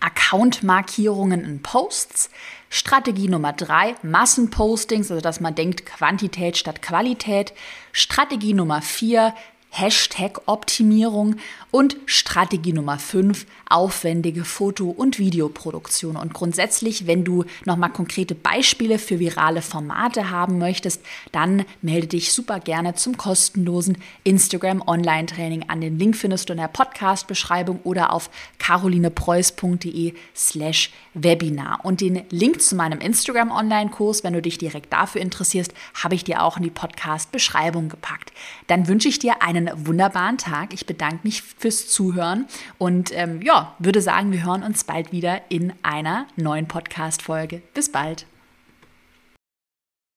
Account-Markierungen 0.01 1.45
in 1.45 1.63
Posts. 1.63 2.31
Strategie 2.69 3.29
Nummer 3.29 3.53
drei 3.53 3.97
Massenpostings, 4.03 5.11
also 5.11 5.21
dass 5.21 5.41
man 5.41 5.55
denkt 5.55 5.87
Quantität 5.87 6.57
statt 6.57 6.83
Qualität. 6.83 7.53
Strategie 7.93 8.55
Nummer 8.55 8.81
vier 8.83 9.35
Hashtag-Optimierung 9.71 11.37
und 11.71 11.97
Strategie 12.07 12.73
Nummer 12.73 12.99
5, 12.99 13.47
aufwendige 13.69 14.45
Foto- 14.45 14.91
und 14.91 15.19
Videoproduktion. 15.19 16.17
Und 16.17 16.35
grundsätzlich, 16.35 17.07
wenn 17.07 17.25
du 17.25 17.45
nochmal 17.65 17.91
konkrete 17.91 18.35
Beispiele 18.35 18.99
für 18.99 19.21
virale 19.21 19.63
Formate 19.63 20.31
haben 20.31 20.59
möchtest, 20.59 21.03
dann 21.31 21.65
melde 21.83 22.09
dich 22.09 22.33
super 22.33 22.59
gerne 22.59 22.95
zum 22.95 23.17
kostenlosen 23.17 23.99
Instagram 24.25 24.83
Online-Training 24.87 25.69
an. 25.69 25.81
Den 25.81 25.99
Link 25.99 26.17
findest 26.17 26.49
du 26.49 26.55
in 26.55 26.59
der 26.59 26.69
Podcast-Beschreibung 26.69 27.81
oder 27.85 28.13
auf 28.13 28.31
carolinepreuß.de 28.59 30.15
slash 30.35 30.91
Webinar. 31.15 31.81
Und 31.85 32.01
den 32.01 32.23
Link 32.31 32.63
zu 32.63 32.75
meinem 32.75 33.01
Instagram 33.01 33.51
Online-Kurs, 33.51 34.25
wenn 34.25 34.33
du 34.33 34.43
dich 34.43 34.59
direkt 34.59 34.93
dafür 34.93 35.21
interessierst, 35.21 35.73
habe 36.03 36.15
ich 36.15 36.25
dir 36.25 36.43
auch 36.43 36.57
in 36.57 36.65
die 36.65 36.71
Podcast-Beschreibung 36.71 37.89
gepackt. 37.89 38.33
Dann 38.67 38.89
wünsche 38.89 39.09
ich 39.09 39.19
dir 39.19 39.43
einen 39.69 39.87
wunderbaren 39.87 40.39
Tag. 40.39 40.73
Ich 40.73 40.87
bedanke 40.87 41.21
mich 41.23 41.43
fürs 41.43 41.89
Zuhören 41.89 42.47
und 42.79 43.11
ähm, 43.15 43.43
ja, 43.43 43.75
würde 43.79 44.01
sagen, 44.01 44.33
wir 44.33 44.45
hören 44.45 44.63
uns 44.63 44.85
bald 44.85 45.13
wieder 45.13 45.43
in 45.49 45.73
einer 45.83 46.27
neuen 46.37 46.67
Podcast-Folge. 46.67 47.63
Bis 47.75 47.91
bald. 47.91 48.27